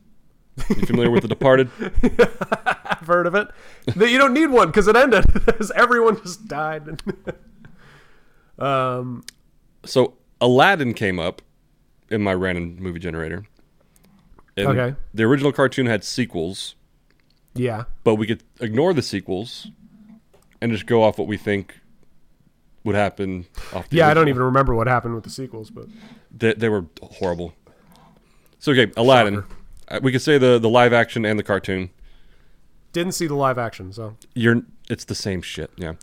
[0.68, 1.70] You familiar with The Departed?
[2.84, 3.48] I've heard of it.
[3.96, 5.24] That you don't need one because it ended.
[5.74, 7.00] everyone just died.
[8.58, 9.22] um,
[9.84, 11.42] So Aladdin came up
[12.10, 13.44] in my random movie generator.
[14.58, 14.96] And Okay.
[15.14, 16.74] The original cartoon had sequels,
[17.54, 19.68] yeah, but we could ignore the sequels
[20.60, 21.78] and just go off what we think
[22.84, 23.46] would happen.
[23.72, 25.86] Off the Yeah, I don't even remember what happened with the sequels, but
[26.36, 27.54] They, they were horrible.
[28.58, 29.44] So okay, Aladdin.
[29.88, 31.90] Uh, We could say the the live action and the cartoon.
[32.92, 35.70] didn't see the live action, so You're it's the same shit.
[35.76, 35.94] Yeah.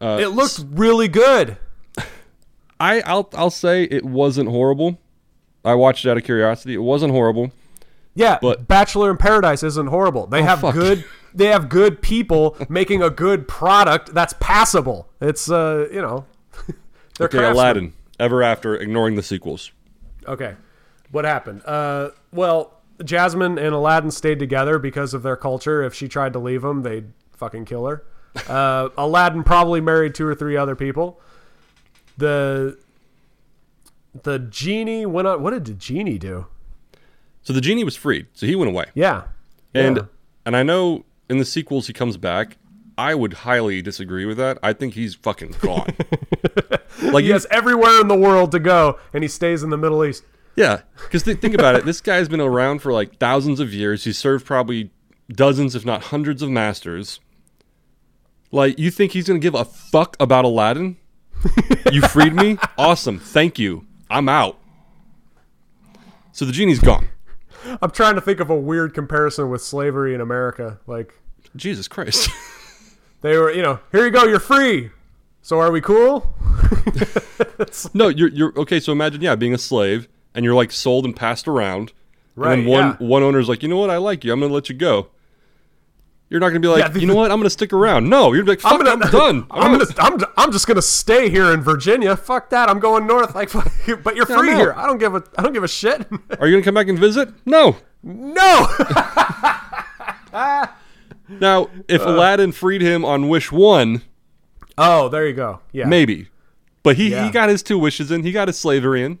[0.00, 1.56] Uh, it looked really good.
[2.80, 4.98] I I'll I'll say it wasn't horrible.
[5.64, 6.74] I watched it out of curiosity.
[6.74, 7.50] It wasn't horrible.
[8.18, 10.26] Yeah, But- Bachelor in Paradise isn't horrible.
[10.26, 10.74] They have fuck.
[10.74, 11.04] good
[11.34, 15.08] they have good people making a good product that's passable.
[15.20, 16.26] It's uh, you know,
[17.18, 17.52] they're Okay, craftsmen.
[17.52, 17.92] Aladdin.
[18.18, 19.70] Ever after, ignoring the sequels.
[20.26, 20.56] Okay.
[21.12, 21.62] What happened?
[21.64, 25.82] Uh, well, Jasmine and Aladdin stayed together because of their culture.
[25.84, 28.02] If she tried to leave him, they'd fucking kill her.
[28.48, 31.20] Uh, Aladdin probably married two or three other people.
[32.16, 32.76] The
[34.24, 35.40] the genie went on.
[35.42, 36.46] What did the genie do?
[37.48, 38.84] So the genie was freed, so he went away.
[38.92, 39.22] Yeah,
[39.74, 40.02] And Yeah.
[40.44, 42.58] and I know in the sequels he comes back.
[42.98, 44.58] I would highly disagree with that.
[44.62, 45.86] I think he's fucking gone.
[47.04, 50.04] like he has everywhere in the world to go, and he stays in the Middle
[50.04, 50.24] East.
[50.56, 51.86] yeah, because th- think about it.
[51.86, 54.04] This guy's been around for like thousands of years.
[54.04, 54.90] He's served probably
[55.32, 57.18] dozens, if not hundreds, of masters.
[58.52, 60.98] Like you think he's gonna give a fuck about Aladdin?
[61.92, 62.58] you freed me.
[62.76, 63.18] Awesome.
[63.18, 63.86] Thank you.
[64.10, 64.58] I'm out.
[66.32, 67.08] So the genie's gone.
[67.82, 70.78] I'm trying to think of a weird comparison with slavery in America.
[70.86, 71.14] Like
[71.56, 72.30] Jesus Christ.
[73.22, 74.90] they were, you know, here you go, you're free.
[75.42, 76.34] So are we cool?
[77.92, 78.78] No, you're you're okay.
[78.80, 81.92] So imagine, yeah, being a slave, and you're like sold and passed around,
[82.36, 83.06] Right, And one yeah.
[83.06, 84.32] one owner's like, you know what, I like you.
[84.32, 85.08] I'm gonna let you go.
[86.30, 88.08] You're not gonna be like, Yeah, the- you know what, I'm gonna stick around.
[88.08, 89.46] No, you're like, fuck, I'm, gonna- done.
[89.50, 92.16] I'm out." gonna, I'm, I'm just gonna stay here in Virginia.
[92.16, 92.68] Fuck that.
[92.68, 93.34] I'm going north.
[93.34, 93.50] Like,
[94.02, 94.74] but you're free here.
[94.76, 96.06] I don't give a, I don't give a shit.
[96.38, 97.30] Are you gonna come back and visit?
[97.46, 97.76] No.
[98.02, 98.66] no.
[101.30, 102.08] Now, if Uh.
[102.10, 104.00] Aladdin freed him on wish one,
[104.78, 105.60] oh, there you go.
[105.72, 105.84] Yeah.
[105.86, 106.28] maybe,
[106.82, 107.26] but he Yeah.
[107.26, 108.22] he got his two wishes in.
[108.22, 109.18] He got his slavery in.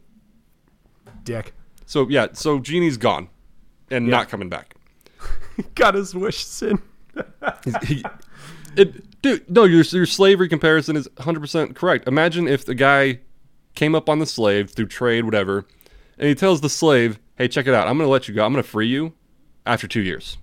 [1.22, 1.52] Dick.
[1.84, 3.28] So yeah, so genie's gone,
[3.90, 4.74] and not coming back.
[5.74, 6.80] Got his wishes in.
[7.86, 8.04] He-
[8.76, 12.06] it, dude, no, your your slavery comparison is 100 percent correct.
[12.06, 13.20] Imagine if the guy
[13.74, 15.66] came up on the slave through trade, whatever,
[16.18, 17.88] and he tells the slave, "Hey, check it out.
[17.88, 18.44] I'm gonna let you go.
[18.44, 19.14] I'm gonna free you
[19.66, 20.36] after two years."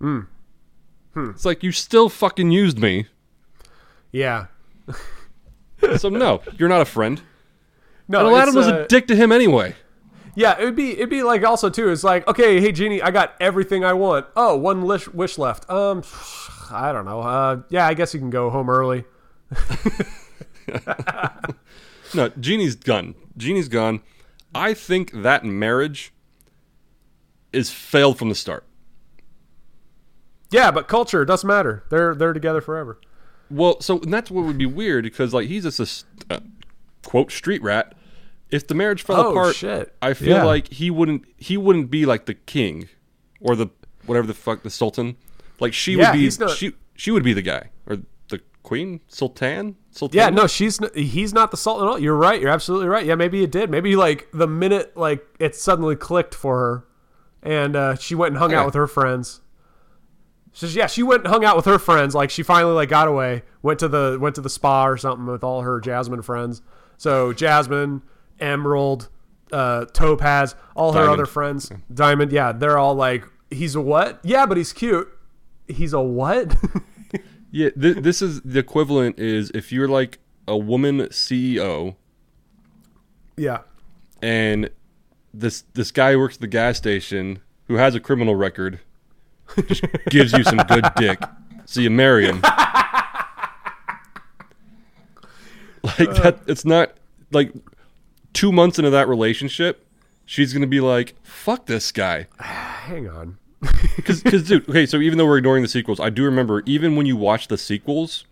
[0.00, 0.20] Hmm.
[1.16, 3.06] It's like you still fucking used me,
[4.12, 4.46] Yeah.
[5.96, 7.20] so no, you're not a friend.
[8.08, 8.20] No.
[8.20, 9.74] And Aladdin it's, was uh, a dick to him anyway.
[10.36, 11.88] Yeah, it'd be it'd be like also too.
[11.88, 14.26] It's like okay, hey genie, I got everything I want.
[14.36, 15.68] Oh, one wish wish left.
[15.68, 16.04] Um,
[16.70, 17.20] I don't know.
[17.20, 19.04] Uh, yeah, I guess you can go home early.
[22.14, 23.14] No, Genie's gone.
[23.36, 24.00] Genie's gone.
[24.54, 26.12] I think that marriage
[27.52, 28.64] is failed from the start.
[30.50, 31.84] Yeah, but culture doesn't matter.
[31.90, 33.00] They're they're together forever.
[33.50, 36.40] Well, so that's what would be weird because like he's just a uh,
[37.04, 37.94] quote street rat.
[38.50, 39.94] If the marriage fell Oh, apart, shit.
[40.00, 40.44] I feel Yeah.
[40.44, 42.88] like he wouldn't he wouldn't be like the king
[43.40, 43.68] or the
[44.06, 45.16] whatever the fuck the sultan.
[45.58, 49.00] Like she Yeah, would be not- she she would be the guy or the queen
[49.08, 50.16] sultan sultan.
[50.18, 51.86] Yeah, no, she's he's not the sultan.
[51.86, 51.98] at all.
[51.98, 52.40] You're right.
[52.40, 53.04] You're absolutely right.
[53.04, 53.68] Yeah, maybe it did.
[53.70, 56.84] Maybe like the minute like it suddenly clicked for her,
[57.42, 58.60] and uh, she went and hung Yeah.
[58.60, 59.40] out with her friends.
[60.52, 62.14] So yeah, she went and hung out with her friends.
[62.14, 65.26] Like she finally like got away, went to the went to the spa or something
[65.26, 66.62] with all her Jasmine friends.
[66.96, 68.00] So Jasmine,
[68.40, 69.08] Emerald,
[69.52, 71.14] uh, Topaz, all her Diamond.
[71.14, 72.32] other friends, Diamond.
[72.32, 74.20] Yeah, they're all like, he's a what?
[74.22, 75.08] Yeah, but he's cute.
[75.68, 76.54] He's a what?
[77.56, 79.18] Yeah, th- this is the equivalent.
[79.18, 81.96] Is if you're like a woman CEO
[83.36, 83.60] yeah.
[84.20, 84.68] and
[85.32, 88.80] this this guy who works at the gas station who has a criminal record
[89.68, 91.18] just gives you some good dick,
[91.64, 92.42] so you marry him.
[95.98, 96.94] Like that, it's not
[97.30, 97.52] like
[98.32, 99.86] two months into that relationship,
[100.24, 103.38] she's gonna be like, "Fuck this guy." Hang on.
[103.96, 107.06] Because, dude, okay, so even though we're ignoring the sequels, I do remember even when
[107.06, 108.24] you watch the sequels,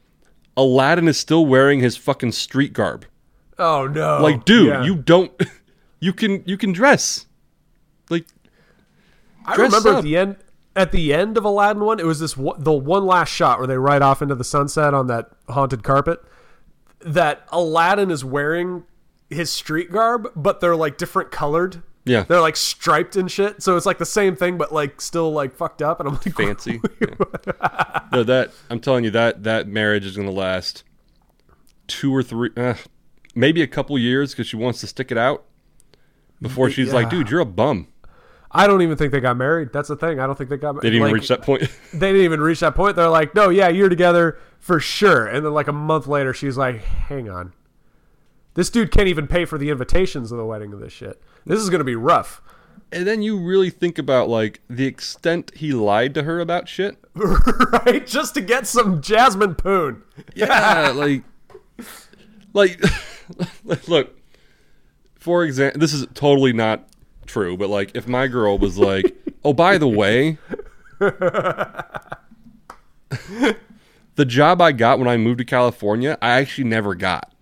[0.56, 3.06] Aladdin is still wearing his fucking street garb.
[3.58, 4.22] Oh no.
[4.22, 4.84] Like, dude, Yeah.
[4.84, 5.32] you don't,
[6.00, 7.26] you can, you can dress.
[8.10, 8.26] Like,
[9.46, 9.96] I remember up.
[9.96, 10.36] at the end
[10.76, 13.66] at the end of Aladdin one, it was this one, the one last shot where
[13.66, 16.20] they ride off into the sunset on that haunted carpet.
[17.00, 18.84] That Aladdin is wearing
[19.34, 21.82] his street garb, but they're like different colored.
[22.04, 25.32] yeah, They're like striped and shit, so it's like the same thing, but like still
[25.32, 26.00] like fucked up.
[26.00, 26.80] And I'm like, fancy.
[27.00, 28.00] Yeah.
[28.12, 30.84] No, that I'm telling you that that marriage is gonna last
[31.88, 32.74] two or three, uh,
[33.34, 35.44] maybe a couple years because she wants to stick it out
[36.40, 37.88] before she's like, dude, you're a bum.
[38.56, 39.70] I don't even think they got married.
[39.72, 40.20] That's the thing.
[40.20, 40.74] I don't think they got.
[40.74, 40.82] married.
[40.84, 41.62] They didn't even like, reach that point.
[41.92, 42.94] They didn't even reach that point.
[42.94, 45.26] They're like, no, yeah, you're together for sure.
[45.26, 47.52] And then like a month later, she's like, hang on,
[48.54, 51.20] this dude can't even pay for the invitations of the wedding of this shit.
[51.44, 52.40] This is gonna be rough.
[52.92, 56.96] and then you really think about like the extent he lied to her about shit.
[57.14, 58.06] right?
[58.06, 60.02] Just to get some Jasmine Poon.
[60.34, 61.22] Yeah, like,
[62.52, 62.80] like,
[63.88, 64.16] look.
[65.18, 66.86] For example, this is totally not
[67.26, 70.36] true, but like, if my girl was like, "Oh, by the way,
[74.16, 77.32] the job I got when I moved to California, I actually never got.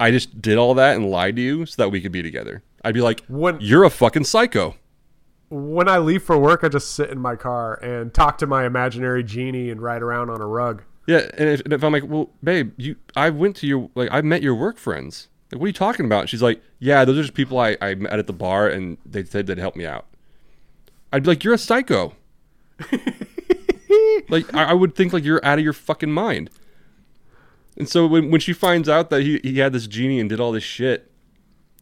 [0.00, 2.62] I just did all that and lied to you so that we could be together."
[2.84, 4.76] I'd be like, When- "You're a fucking psycho."
[5.50, 8.66] When I leave for work, I just sit in my car and talk to my
[8.66, 10.82] imaginary genie and ride around on a rug.
[11.06, 14.10] Yeah, and if, and if I'm like, well, babe, you, I went to your, like,
[14.12, 15.28] I met your work friends.
[15.50, 16.20] Like, what are you talking about?
[16.20, 18.98] And she's like, yeah, those are just people I, I met at the bar, and
[19.06, 20.04] they said they'd help me out.
[21.10, 22.14] I'd be like, you're a psycho.
[24.28, 26.50] like, I, I would think like you're out of your fucking mind.
[27.78, 30.40] And so when, when she finds out that he, he had this genie and did
[30.40, 31.10] all this shit,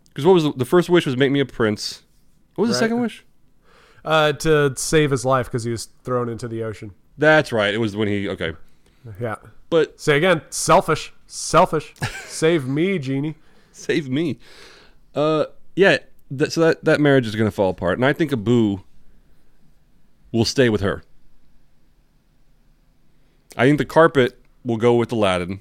[0.08, 2.02] because what was the, the first wish was make me a prince.
[2.54, 3.24] What was the second wish?
[4.04, 6.92] Uh, to save his life because he was thrown into the ocean.
[7.18, 7.72] That's right.
[7.74, 8.52] It was when he okay,
[9.20, 9.36] Yeah.
[9.70, 11.94] but Say again, selfish, selfish.
[12.26, 13.34] Save me, genie.
[13.72, 14.38] Save me.
[15.14, 15.98] Uh, yeah.
[16.30, 18.80] That, so that that marriage is gonna fall apart, and I think Abu
[20.32, 21.02] will stay with her.
[23.56, 25.60] I think the carpet will go with Aladdin,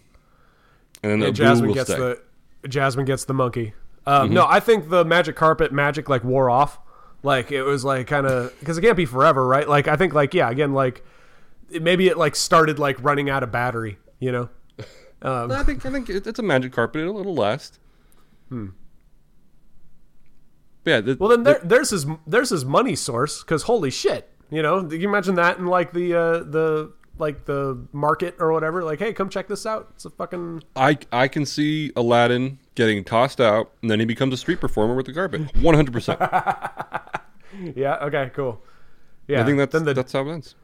[1.11, 1.99] and then And Jasmine gets stay.
[1.99, 2.21] the
[2.67, 3.73] Jasmine gets the monkey.
[4.05, 6.79] Um, No, I think the magic carpet magic like wore off.
[7.23, 9.67] Like it was like kind of because it can't be forever, right?
[9.67, 11.03] Like I think like yeah, again like
[11.69, 13.97] it, maybe it like started like running out of battery.
[14.19, 14.49] You know.
[15.21, 17.01] Um, I think I think it's a magic carpet.
[17.01, 17.79] It'll, it'll last.
[18.49, 18.67] Hmm.
[20.83, 21.01] Yeah.
[21.01, 24.87] The, well, then there, there's his there's his money source because holy shit, you know,
[24.87, 28.83] you imagine that in like the uh, the like the market or whatever?
[28.83, 29.89] Like, hey, come check this out.
[29.95, 34.33] It's a fucking I I can see Aladdin getting tossed out, and then he becomes
[34.33, 35.55] a street performer with the carpet.
[35.57, 36.19] One hundred percent.
[37.75, 37.97] yeah.
[38.01, 38.61] Okay, cool.
[39.27, 40.55] Yeah, I think that's then the that's how it ends.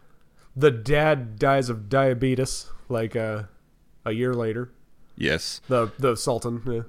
[0.55, 3.43] the dad dies of diabetes like uh,
[4.05, 4.71] a year later.
[5.15, 5.61] Yes.
[5.67, 6.61] The the sultan.
[6.65, 6.81] Yeah.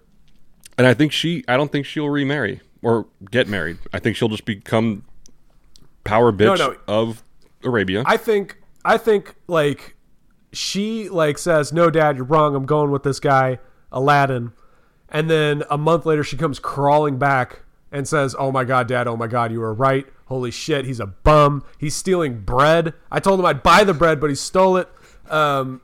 [0.78, 3.78] And I think she, I don't think she'll remarry or get married.
[3.92, 5.04] I think she'll just become
[6.02, 6.76] power bitch no.
[6.88, 7.22] of
[7.62, 8.02] Arabia.
[8.06, 9.96] I think I think like
[10.52, 12.54] she like says, "No, Dad, you're wrong.
[12.54, 13.58] I'm going with this guy,
[13.90, 14.52] Aladdin."
[15.08, 19.06] And then a month later, she comes crawling back and says, "Oh my God, Dad!
[19.06, 20.06] Oh my God, you were right.
[20.26, 21.64] Holy shit, he's a bum.
[21.78, 22.94] He's stealing bread.
[23.10, 24.88] I told him I'd buy the bread, but he stole it.
[25.30, 25.82] Um,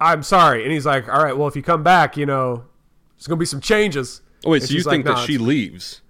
[0.00, 2.64] I'm sorry." And he's like, "All right, well, if you come back, you know,
[3.16, 5.26] there's gonna be some changes." oh wait, And so you she's like, think "Nah, that
[5.26, 6.00] she leaves?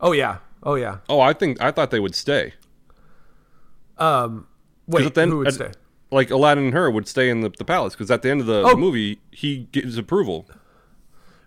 [0.00, 0.98] Oh yeah, oh yeah.
[1.08, 2.54] Oh, I think I thought they would stay.
[4.86, 5.70] Wait, at the end- who would at- stay?
[6.10, 8.46] Like Aladdin and her would stay in the, the palace because at the end of
[8.46, 8.76] the Oh.
[8.76, 10.46] movie he gives approval.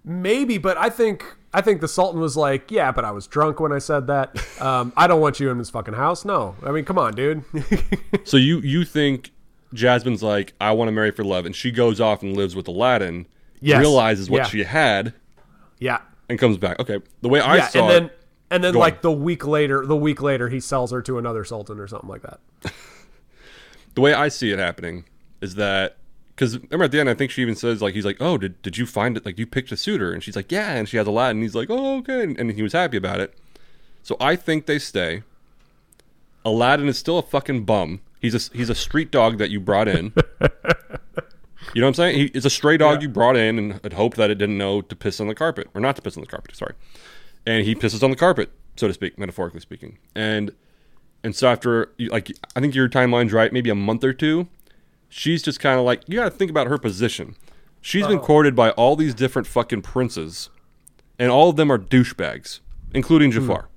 [0.03, 1.23] Maybe, but I think
[1.53, 4.35] I think the Sultan was like, "Yeah, but I was drunk when I said that.
[4.61, 6.23] Um, I don't want you in this fucking house.
[6.25, 7.43] No, I mean, come on, dude.
[8.25, 9.31] So you you think
[9.73, 12.67] Jasmine's like I want to marry for love, and she goes off and lives with
[12.67, 13.27] Aladdin,
[13.61, 13.79] Yes.
[13.79, 14.43] realizes what Yeah.
[14.45, 15.13] she had,
[15.79, 16.79] yeah, and comes back.
[16.79, 18.19] Okay, the way I yeah, saw and then it,
[18.51, 18.99] and then like on.
[19.03, 22.21] the week later, the week later, he sells her to another Sultan or something like
[22.23, 22.39] that.
[23.97, 25.05] the way I see it happening
[25.41, 25.97] is that
[26.35, 28.61] because remember at the end I think she even says like he's like oh did,
[28.61, 29.25] did you find it?
[29.25, 30.13] Like you picked a suitor.
[30.13, 30.73] And she's like yeah.
[30.73, 32.21] And she has a Aladdin and he's like oh okay.
[32.21, 33.33] And, and he was happy about it.
[34.03, 35.23] So I think they stay.
[36.45, 38.01] Aladdin is still a fucking bum.
[38.21, 40.13] He's a he's a street dog that you brought in.
[41.73, 42.15] You know what I'm saying?
[42.17, 43.07] He, it's a stray dog Yeah.
[43.07, 45.67] you brought in and had hoped that it didn't know to piss on the carpet
[45.73, 46.75] or not to piss on the carpet sorry.
[47.45, 49.97] And he pisses on the carpet so to speak metaphorically speaking.
[50.15, 50.51] And
[51.23, 53.51] and so after, like, I think your timeline's right.
[53.51, 54.47] Maybe a month or two,
[55.09, 57.35] she's just kind of like you got to think about her position.
[57.81, 58.21] She's been oh.
[58.21, 60.49] courted by all these different fucking princes,
[61.17, 62.59] and all of them are douchebags,
[62.93, 63.39] including hmm.
[63.39, 63.69] Jafar.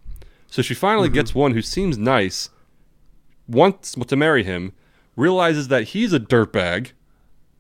[0.49, 1.15] So she finally mm-hmm.
[1.15, 2.51] gets one who seems nice,
[3.47, 4.73] wants to marry him,
[5.17, 6.91] realizes that he's a dirtbag.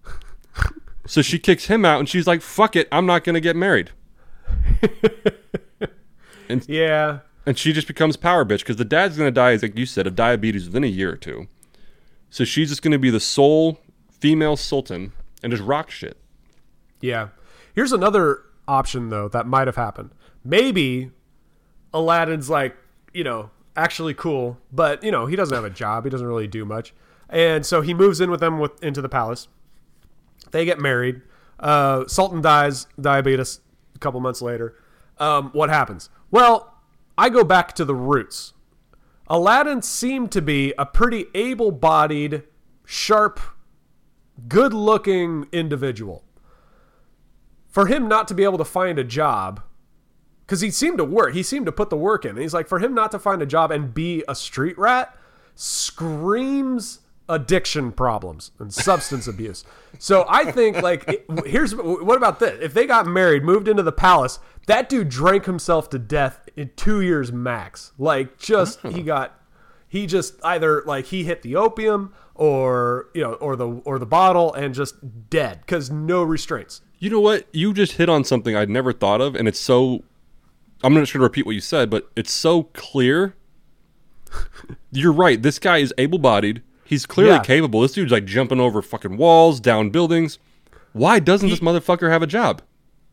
[1.06, 3.90] so she kicks him out, and she's like, "Fuck it, I'm not gonna get married."
[6.66, 10.06] Yeah, and she just becomes power bitch because the dad's gonna die, like you said,
[10.06, 11.46] of diabetes within a year or two.
[12.30, 13.80] So she's just gonna be the sole
[14.10, 15.12] female sultan
[15.42, 16.16] and just rock shit.
[17.00, 17.28] yeah.
[17.74, 20.10] Here's another option though that might have happened.
[20.44, 21.10] Maybe
[21.94, 22.76] Aladdin's like,
[23.14, 26.04] you know, actually cool, but you know, he doesn't have a job.
[26.04, 26.92] He doesn't really do much,
[27.28, 29.48] and so he moves in with them with into the palace.
[30.50, 31.22] They get married.
[31.58, 33.60] Uh, Sultan dies, diabetes.
[33.94, 34.74] A couple months later,
[35.18, 36.10] um, what happens?
[36.30, 36.69] Well,
[37.20, 38.54] I go back to the roots.
[39.26, 42.44] Aladdin seemed to be a pretty able-bodied,
[42.86, 43.38] sharp,
[44.48, 46.24] good-looking individual.
[47.68, 49.62] For him not to be able to find a job,
[50.46, 52.38] because he seemed to work, he seemed to put the work in.
[52.38, 55.14] He's like, for him not to find a job and be a street rat
[55.54, 59.64] screams addiction problems and substance abuse.
[59.98, 62.58] So I think like here's what about this?
[62.60, 66.70] If they got married, moved into the palace, that dude drank himself to death in
[66.76, 67.92] 2 years max.
[67.98, 69.04] Like just he oh.
[69.04, 69.40] got
[69.88, 74.06] he just either like he hit the opium or you know or the or the
[74.06, 74.94] bottle and just
[75.30, 76.82] dead cuz no restraints.
[76.98, 77.46] You know what?
[77.52, 80.04] You just hit on something I'd never thought of, and it's so.
[80.82, 83.34] I'm not sure to repeat what you said, but it's so clear.
[84.92, 85.40] You're right.
[85.42, 86.62] This guy is able bodied.
[86.84, 87.42] He's clearly Yeah.
[87.42, 87.80] capable.
[87.82, 90.38] This dude's like jumping over fucking walls, down buildings.
[90.92, 92.62] Why doesn't this motherfucker have a job?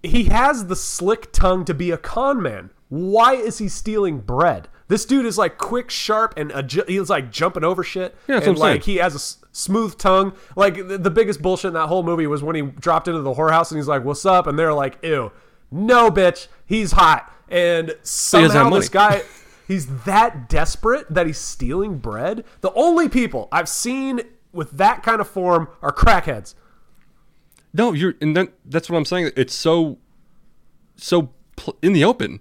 [0.08, 2.72] He has the slick tongue to be a con man.
[2.90, 4.70] Why is he stealing bread?
[4.88, 6.52] This dude is like quick, sharp, and
[6.88, 8.16] he's like jumping over shit.
[8.28, 8.96] Yeah, and like saying.
[8.96, 10.34] he has a s- smooth tongue.
[10.56, 13.34] Like the, the biggest bullshit in that whole movie was when he dropped into the
[13.34, 15.34] whorehouse and he's like, "What's up?" and they're like, "Ew,
[15.72, 19.24] no, bitch, he's hot." And somehow this guy.
[19.68, 22.46] He's that desperate that he's stealing bread.
[22.62, 24.22] The only people I've seen
[24.54, 26.56] with that kind of form are crackheads.
[27.74, 29.32] No, you're, and that, that's what I'm saying.
[29.36, 29.98] It's so,
[30.96, 32.40] so pl- in the open.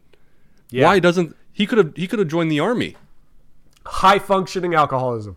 [0.70, 0.84] Yeah.
[0.86, 2.96] Why doesn't he could have he could have joined the army?
[3.84, 5.36] High functioning alcoholism.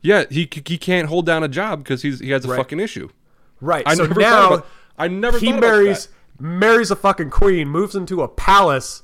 [0.00, 2.56] Yeah, he he can't hold down a job because he's he has a Right.
[2.56, 3.08] fucking issue.
[3.60, 3.82] Right.
[3.86, 4.66] I so never now about,
[4.96, 6.08] I never he marries
[6.40, 9.02] marries a fucking queen, moves into a palace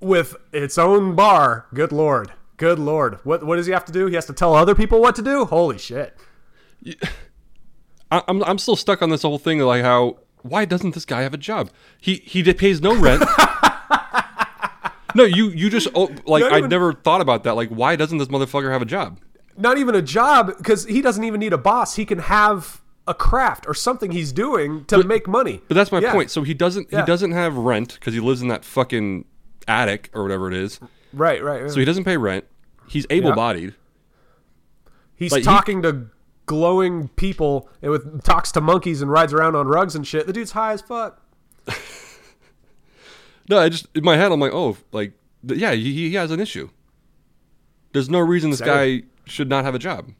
[0.00, 1.66] with its own bar.
[1.74, 2.32] Good lord.
[2.56, 3.18] Good lord.
[3.24, 4.06] What what does he have to do?
[4.06, 5.44] He has to tell other people what to do?
[5.46, 6.16] Holy shit.
[8.10, 11.22] I, I'm I'm still stuck on this whole thing like how why doesn't this guy
[11.22, 11.70] have a job?
[12.00, 13.24] He he pays no rent.
[15.14, 17.54] no, you you just oh, like I never thought about that.
[17.54, 19.20] Like why doesn't this motherfucker have a job?
[19.56, 21.96] Not even a job because he doesn't even need a boss.
[21.96, 25.62] He can have a craft or something he's doing to make money.
[25.68, 26.12] But that's my Yeah.
[26.12, 26.30] point.
[26.30, 27.00] So he doesn't Yeah.
[27.00, 29.24] he doesn't have rent because he lives in that fucking
[29.66, 30.78] attic or whatever it is.
[31.12, 31.70] Right, right.
[31.70, 32.44] So he doesn't pay rent.
[32.88, 33.74] He's able bodied.
[35.16, 36.08] He's like, he- talking to
[36.46, 40.26] glowing people and with talks to monkeys and rides around on rugs and shit.
[40.26, 41.20] The dude's high as fuck.
[43.48, 45.12] No, I just in my head I'm like, oh, like
[45.44, 46.68] yeah, he, he has an issue.
[47.92, 50.10] There's no reason this guy should not have a job.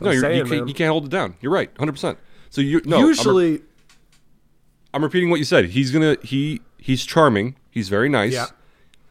[0.00, 1.36] No, I'm you're, you can't you can't hold it down.
[1.40, 1.92] You're right, 100.
[1.92, 2.18] percent
[2.50, 3.62] So you no, I'm re- Usually
[4.92, 5.66] I'm repeating what you said.
[5.66, 7.56] He's gonna he he's charming.
[7.70, 8.32] He's very nice.
[8.32, 8.46] Yeah.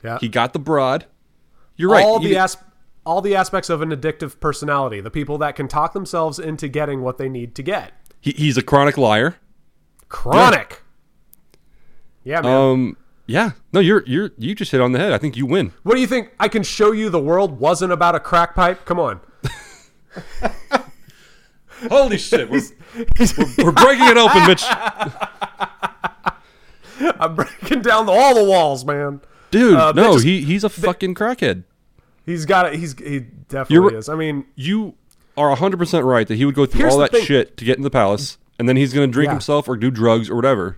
[0.03, 0.17] Yeah.
[0.19, 1.05] He got the broad.
[1.77, 2.03] You're right.
[2.03, 2.57] all he the did- as-
[3.05, 5.01] all the aspects of an addictive personality.
[5.01, 7.93] The people that can talk themselves into getting what they need to get.
[8.19, 9.37] he, he's a chronic liar.
[10.09, 10.81] Chronic.
[12.23, 12.51] Yeah, man.
[12.55, 12.97] Um.
[13.27, 13.51] Yeah.
[13.73, 15.13] No, you're you're you just hit on the head.
[15.13, 15.71] I think you win.
[15.83, 16.31] what do you think?
[16.39, 18.85] I can show you the world wasn't about a crack pipe.
[18.85, 19.21] Come on.
[21.89, 22.47] Holy shit!
[22.49, 22.61] We're,
[23.57, 24.63] we're breaking it open, Mitch.
[27.19, 29.21] I'm breaking down all the walls, man.
[29.49, 31.63] Dude, Uh, no, just- he he's a fucking crackhead.
[32.25, 32.79] He's got it.
[32.79, 34.07] He's he definitely You're- is.
[34.09, 34.95] I mean, You
[35.37, 37.23] are 100% right that he would go through all that thing.
[37.25, 39.33] shit to get into the palace, and then he's going to drink Yeah.
[39.33, 40.77] himself or do drugs or whatever.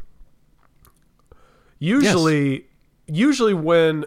[1.79, 2.65] usually
[3.07, 4.05] usually when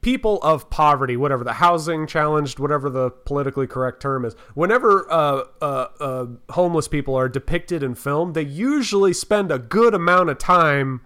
[0.00, 5.42] people of poverty whatever the housing challenged whatever the politically correct term is whenever uh,
[5.62, 10.38] uh, uh, homeless people are depicted in film they usually spend a good amount of
[10.38, 11.00] time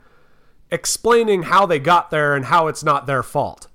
[0.70, 3.66] explaining how they got there and how it's not their fault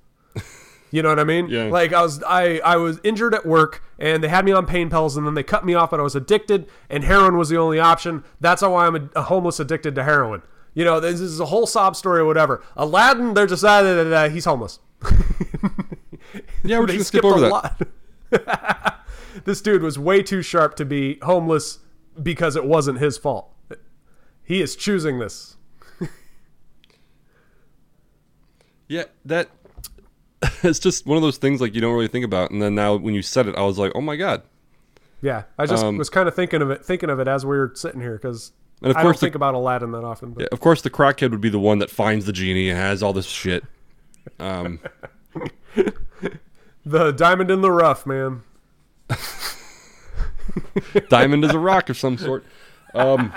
[0.95, 1.49] you know what I mean?
[1.49, 1.65] Yeah.
[1.65, 4.89] Like I was, I, I was injured at work, and they had me on pain
[4.89, 7.57] pills, and then they cut me off, but I was addicted, and heroin was the
[7.57, 8.23] only option.
[8.39, 10.41] That's why I'm a, a homeless addicted to heroin.
[10.73, 12.63] You know, this is a whole sob story or whatever.
[12.77, 14.79] Aladdin, they're just that uh, he's homeless.
[16.65, 17.51] Yeah, we're just gonna skip over that.
[18.31, 19.03] lot.
[19.45, 21.79] this dude was way too sharp to be homeless
[22.21, 23.53] because it wasn't his fault.
[24.43, 25.55] He is choosing this.
[28.87, 29.49] Yeah, that
[30.63, 32.95] it's just one of those things like you don't really think about, and then now
[32.95, 34.43] when you said it, I was like, oh my god.
[35.21, 37.57] Yeah, I just Um, was kind of thinking of it, thinking of it as we
[37.57, 38.51] were sitting here because
[38.81, 40.33] And of I course don't the- think about Aladdin that often.
[40.33, 42.77] But Yeah, of course, the crackhead would be the one that finds the genie and
[42.77, 43.63] has all this shit.
[44.39, 44.79] Um,
[46.85, 48.43] the diamond in the rough, man.
[51.09, 52.45] diamond is a rock of some sort.
[52.93, 53.33] Um,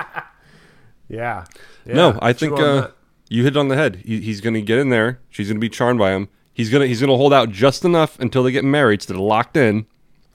[1.09, 1.45] Yeah.
[1.87, 2.89] Yeah, no, I think uh,
[3.31, 4.03] you hit it on the head.
[4.05, 5.21] He, he's going to get in there.
[5.31, 6.29] She's going to be charmed by him.
[6.59, 9.56] He's gonna he's gonna hold out just enough until they get married, so they're locked
[9.56, 9.86] in.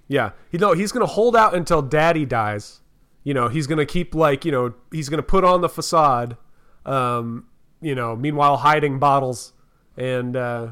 [0.08, 2.80] Yeah, you know he's gonna hold out until Daddy dies.
[3.26, 6.38] You know he's gonna keep like you know he's gonna put on the facade.
[6.86, 7.48] Um,
[7.82, 9.52] you know, meanwhile hiding bottles
[9.98, 10.70] and uh,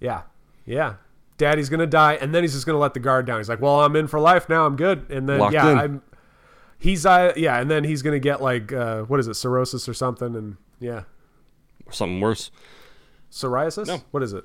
[0.00, 0.22] yeah,
[0.64, 0.94] yeah.
[1.36, 3.38] Daddy's gonna die, and then he's just gonna let the guard down.
[3.40, 4.64] He's like, "Well, I'm in for life now.
[4.64, 5.78] I'm good." And then Locked yeah, in.
[5.78, 6.02] I'm.
[6.78, 9.92] He's uh yeah, and then he's gonna get like uh what is it cirrhosis or
[9.92, 11.02] something, and yeah,
[11.90, 12.50] something worse.
[13.30, 13.86] Psoriasis.
[13.86, 14.02] No.
[14.10, 14.44] What is it?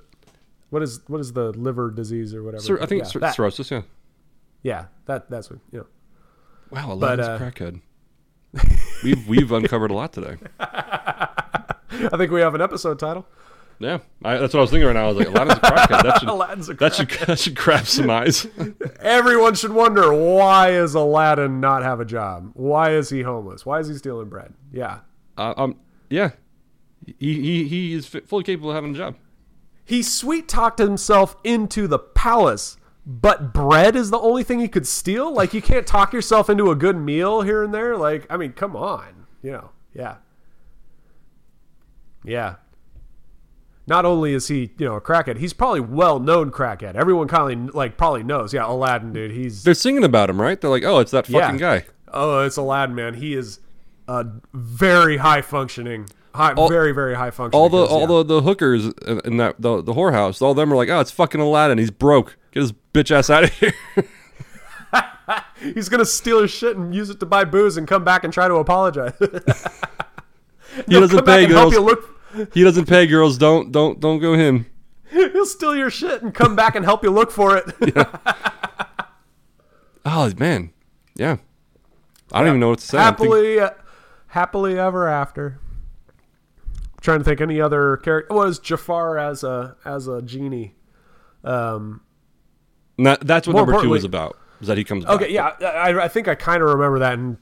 [0.69, 2.63] What is what is the liver disease or whatever?
[2.63, 3.69] Cir- I think yeah, it's cir- cirrhosis.
[3.71, 3.81] Yeah.
[4.63, 5.85] yeah, that that's what you know.
[6.71, 7.81] Wow, But, Aladdin's uh, crackhead.
[9.03, 10.37] we've we've uncovered a lot today.
[10.59, 13.25] I think we have an episode title.
[13.79, 15.05] Yeah, I, that's what I was thinking right now.
[15.05, 16.03] I was like, Aladdin's a crackhead.
[16.03, 18.47] That should Aladdin's a that should that should grab some eyes.
[18.99, 22.51] Everyone should wonder why is Aladdin not have a job?
[22.53, 23.65] Why is he homeless?
[23.65, 24.53] Why is he stealing bread?
[24.71, 24.99] Yeah.
[25.37, 25.75] uh, um,
[26.09, 26.31] yeah,
[27.19, 29.15] he he he is fully capable of having a job.
[29.85, 34.87] He sweet talked himself into the palace, but bread is the only thing he could
[34.87, 35.31] steal?
[35.33, 37.97] Like you can't talk yourself into a good meal here and there?
[37.97, 39.25] Like, I mean, come on.
[39.41, 40.15] You know, yeah.
[42.23, 42.55] Yeah.
[43.85, 46.95] Not only is he, you know, a crackhead, he's probably well known crackhead.
[46.95, 48.53] Everyone kind of like probably knows.
[48.53, 49.31] Yeah, Aladdin, dude.
[49.31, 50.59] He's They're singing about him, right?
[50.59, 51.79] They're like, oh, it's that fucking Yeah.
[51.79, 51.85] guy.
[52.13, 53.15] Oh, it's Aladdin, man.
[53.15, 53.59] He is
[54.07, 57.61] a very high functioning, high, All- very very high functioning.
[57.61, 58.07] All the all yeah.
[58.07, 58.85] the, the hookers
[59.25, 61.77] in that the, the whorehouse, all of them are like, oh, it's fucking Aladdin.
[61.77, 62.37] He's broke.
[62.51, 63.73] Get his bitch ass out of here.
[65.59, 68.33] he's gonna steal his shit and use it to buy booze and come back and
[68.33, 69.13] try to apologize.
[70.87, 71.75] he doesn't pay girls.
[71.75, 72.09] look.
[72.53, 73.37] He doesn't pay girls.
[73.37, 74.65] Don't don't don't go him.
[75.11, 77.65] He'll steal your shit and come back and help you look for it.
[80.05, 80.71] Oh man,
[81.15, 81.37] yeah.
[82.31, 82.97] I don't even know what to say.
[82.97, 83.71] Happily, uh,
[84.27, 85.59] happily ever after.
[87.03, 90.73] Trying to think any other character was Jafar as a as a genie.
[91.43, 92.01] Um,
[92.97, 94.37] That- that's what number two was about.
[94.61, 95.15] Is that he comes back.
[95.21, 97.13] okay, yeah, I, I think I kind of remember that.
[97.19, 97.37] And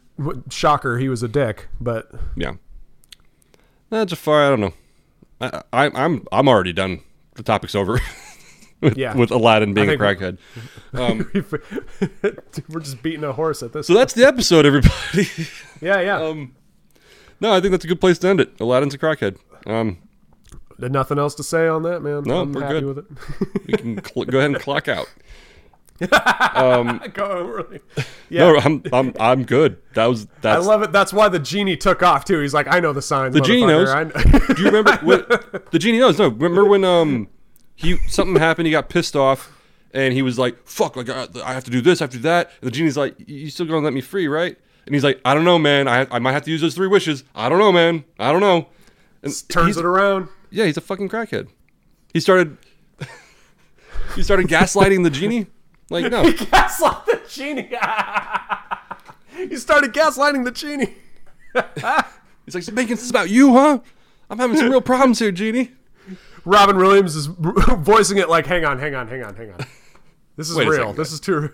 [0.50, 2.54] shocker, he was a dick, but Yeah.
[3.92, 4.74] Nah, Jafar, I don't know.
[5.40, 7.02] I, I, I'm I'm already done.
[7.36, 8.00] The topic's over.
[8.82, 9.16] with, Yeah.
[9.16, 10.38] with Aladdin being a crackhead.
[10.94, 11.30] Um,
[12.70, 13.86] we're just beating a horse at this.
[13.88, 15.28] so that's the episode, everybody.
[15.82, 16.18] yeah, yeah.
[16.24, 16.56] um,
[17.40, 18.60] no, I think that's a good place to end it.
[18.60, 19.38] Aladdin's a crackhead.
[19.66, 19.98] Um,
[20.78, 22.24] There's nothing else to say on that, man.
[22.24, 22.96] No, I'm we're happy good.
[22.96, 23.66] with it.
[23.68, 25.08] we can cl- go ahead and clock out.
[26.56, 27.80] Um, Go really.
[28.30, 28.52] Yeah.
[28.52, 29.78] No, I'm I'm I'm good.
[29.94, 30.66] That was that I that's.
[30.66, 30.92] love it.
[30.92, 32.40] That's why the genie took off too.
[32.40, 33.36] He's like, I know the signs.
[33.36, 33.92] The genie knows.
[33.92, 34.10] kn-
[34.56, 35.20] Do you remember when
[35.72, 36.18] the genie knows?
[36.18, 37.28] No, remember when um
[37.76, 39.52] he something happened, he got pissed off,
[39.94, 40.96] and he was like, "Fuck!
[40.96, 42.98] Like I, I have to do this, I have to do that." And the genie's
[42.98, 44.58] like, "You still gonna let me free, right?"
[44.88, 45.88] And he's like, "I don't know, man.
[45.88, 47.24] I I might have to use those three wishes.
[47.36, 48.06] I don't know, man.
[48.18, 48.68] I don't know."
[49.24, 50.30] And turns it around.
[50.50, 51.48] Yeah, he's a fucking crackhead.
[52.14, 52.58] He started.
[54.16, 55.48] he started gaslighting the genie.
[55.90, 57.70] Like no, Gaslight the genie.
[59.50, 60.96] he started gaslighting the genie.
[62.46, 63.80] he's like, "Making this about you, huh?
[64.30, 65.72] I'm having some real problems here, genie."
[66.46, 69.60] Robin Williams is voicing it like, hang on, hang on, hang on, hang on.
[70.38, 70.94] This is Wait real.
[70.94, 71.50] This is true.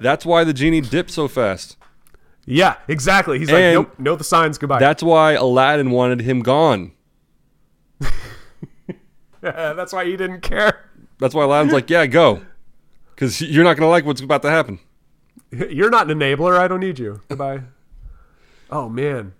[0.00, 1.76] That's why the genie dipped so fast.
[2.46, 3.38] Yeah, exactly.
[3.38, 4.58] He's like, And- nope, know the signs.
[4.58, 4.78] Goodbye.
[4.78, 6.92] That's why Aladdin wanted him gone.
[9.40, 10.90] That's why he didn't care.
[11.18, 12.42] That's why Aladdin's like, yeah, go.
[13.14, 14.80] Because you're not to like what's about to happen.
[15.70, 16.58] You're not an enabler.
[16.58, 17.20] I don't need you.
[17.28, 17.60] Goodbye.
[18.70, 19.34] oh man.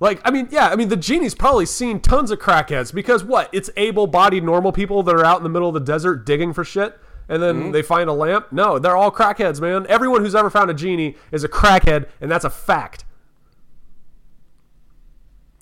[0.00, 3.50] Like, I mean, yeah, I mean, the genie's probably seen tons of crackheads because what?
[3.52, 6.64] It's able-bodied normal people that are out in the middle of the desert digging for
[6.64, 6.96] shit,
[7.28, 7.70] and then mm-hmm.
[7.72, 8.52] they find a lamp.
[8.52, 9.86] No, they're all crackheads, man.
[9.88, 13.04] Everyone who's ever found a genie is a crackhead, and that's a fact.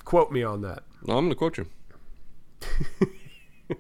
[0.05, 0.85] Quote me on that.
[1.05, 1.67] No, I'm going to quote you.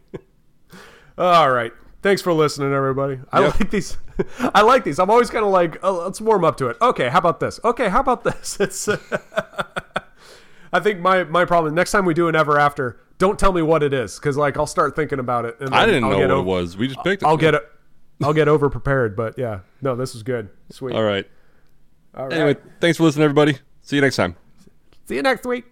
[1.18, 1.72] All right.
[2.02, 3.20] Thanks for listening, everybody.
[3.32, 3.60] I Yep.
[3.60, 3.96] like these.
[4.54, 4.98] I like these.
[4.98, 6.76] I'm always kind of like, oh, let's warm up to it.
[6.80, 7.58] Okay, how about this?
[7.64, 8.58] Okay, how about this?
[8.60, 8.88] It's.
[10.72, 13.62] I think my my problem next time we do an ever after, don't tell me
[13.62, 15.56] what it is because like I'll start thinking about it.
[15.60, 16.76] And I didn't I'll know what o- it was.
[16.76, 17.26] We just picked it.
[17.26, 17.62] I'll get it.
[18.22, 20.48] I'll get over prepared, but yeah, no, this is good.
[20.70, 20.94] Sweet.
[20.94, 21.28] All right.
[22.16, 22.32] All right.
[22.32, 23.58] Anyway, thanks for listening, everybody.
[23.82, 24.36] See you next time.
[25.06, 25.64] see you next week.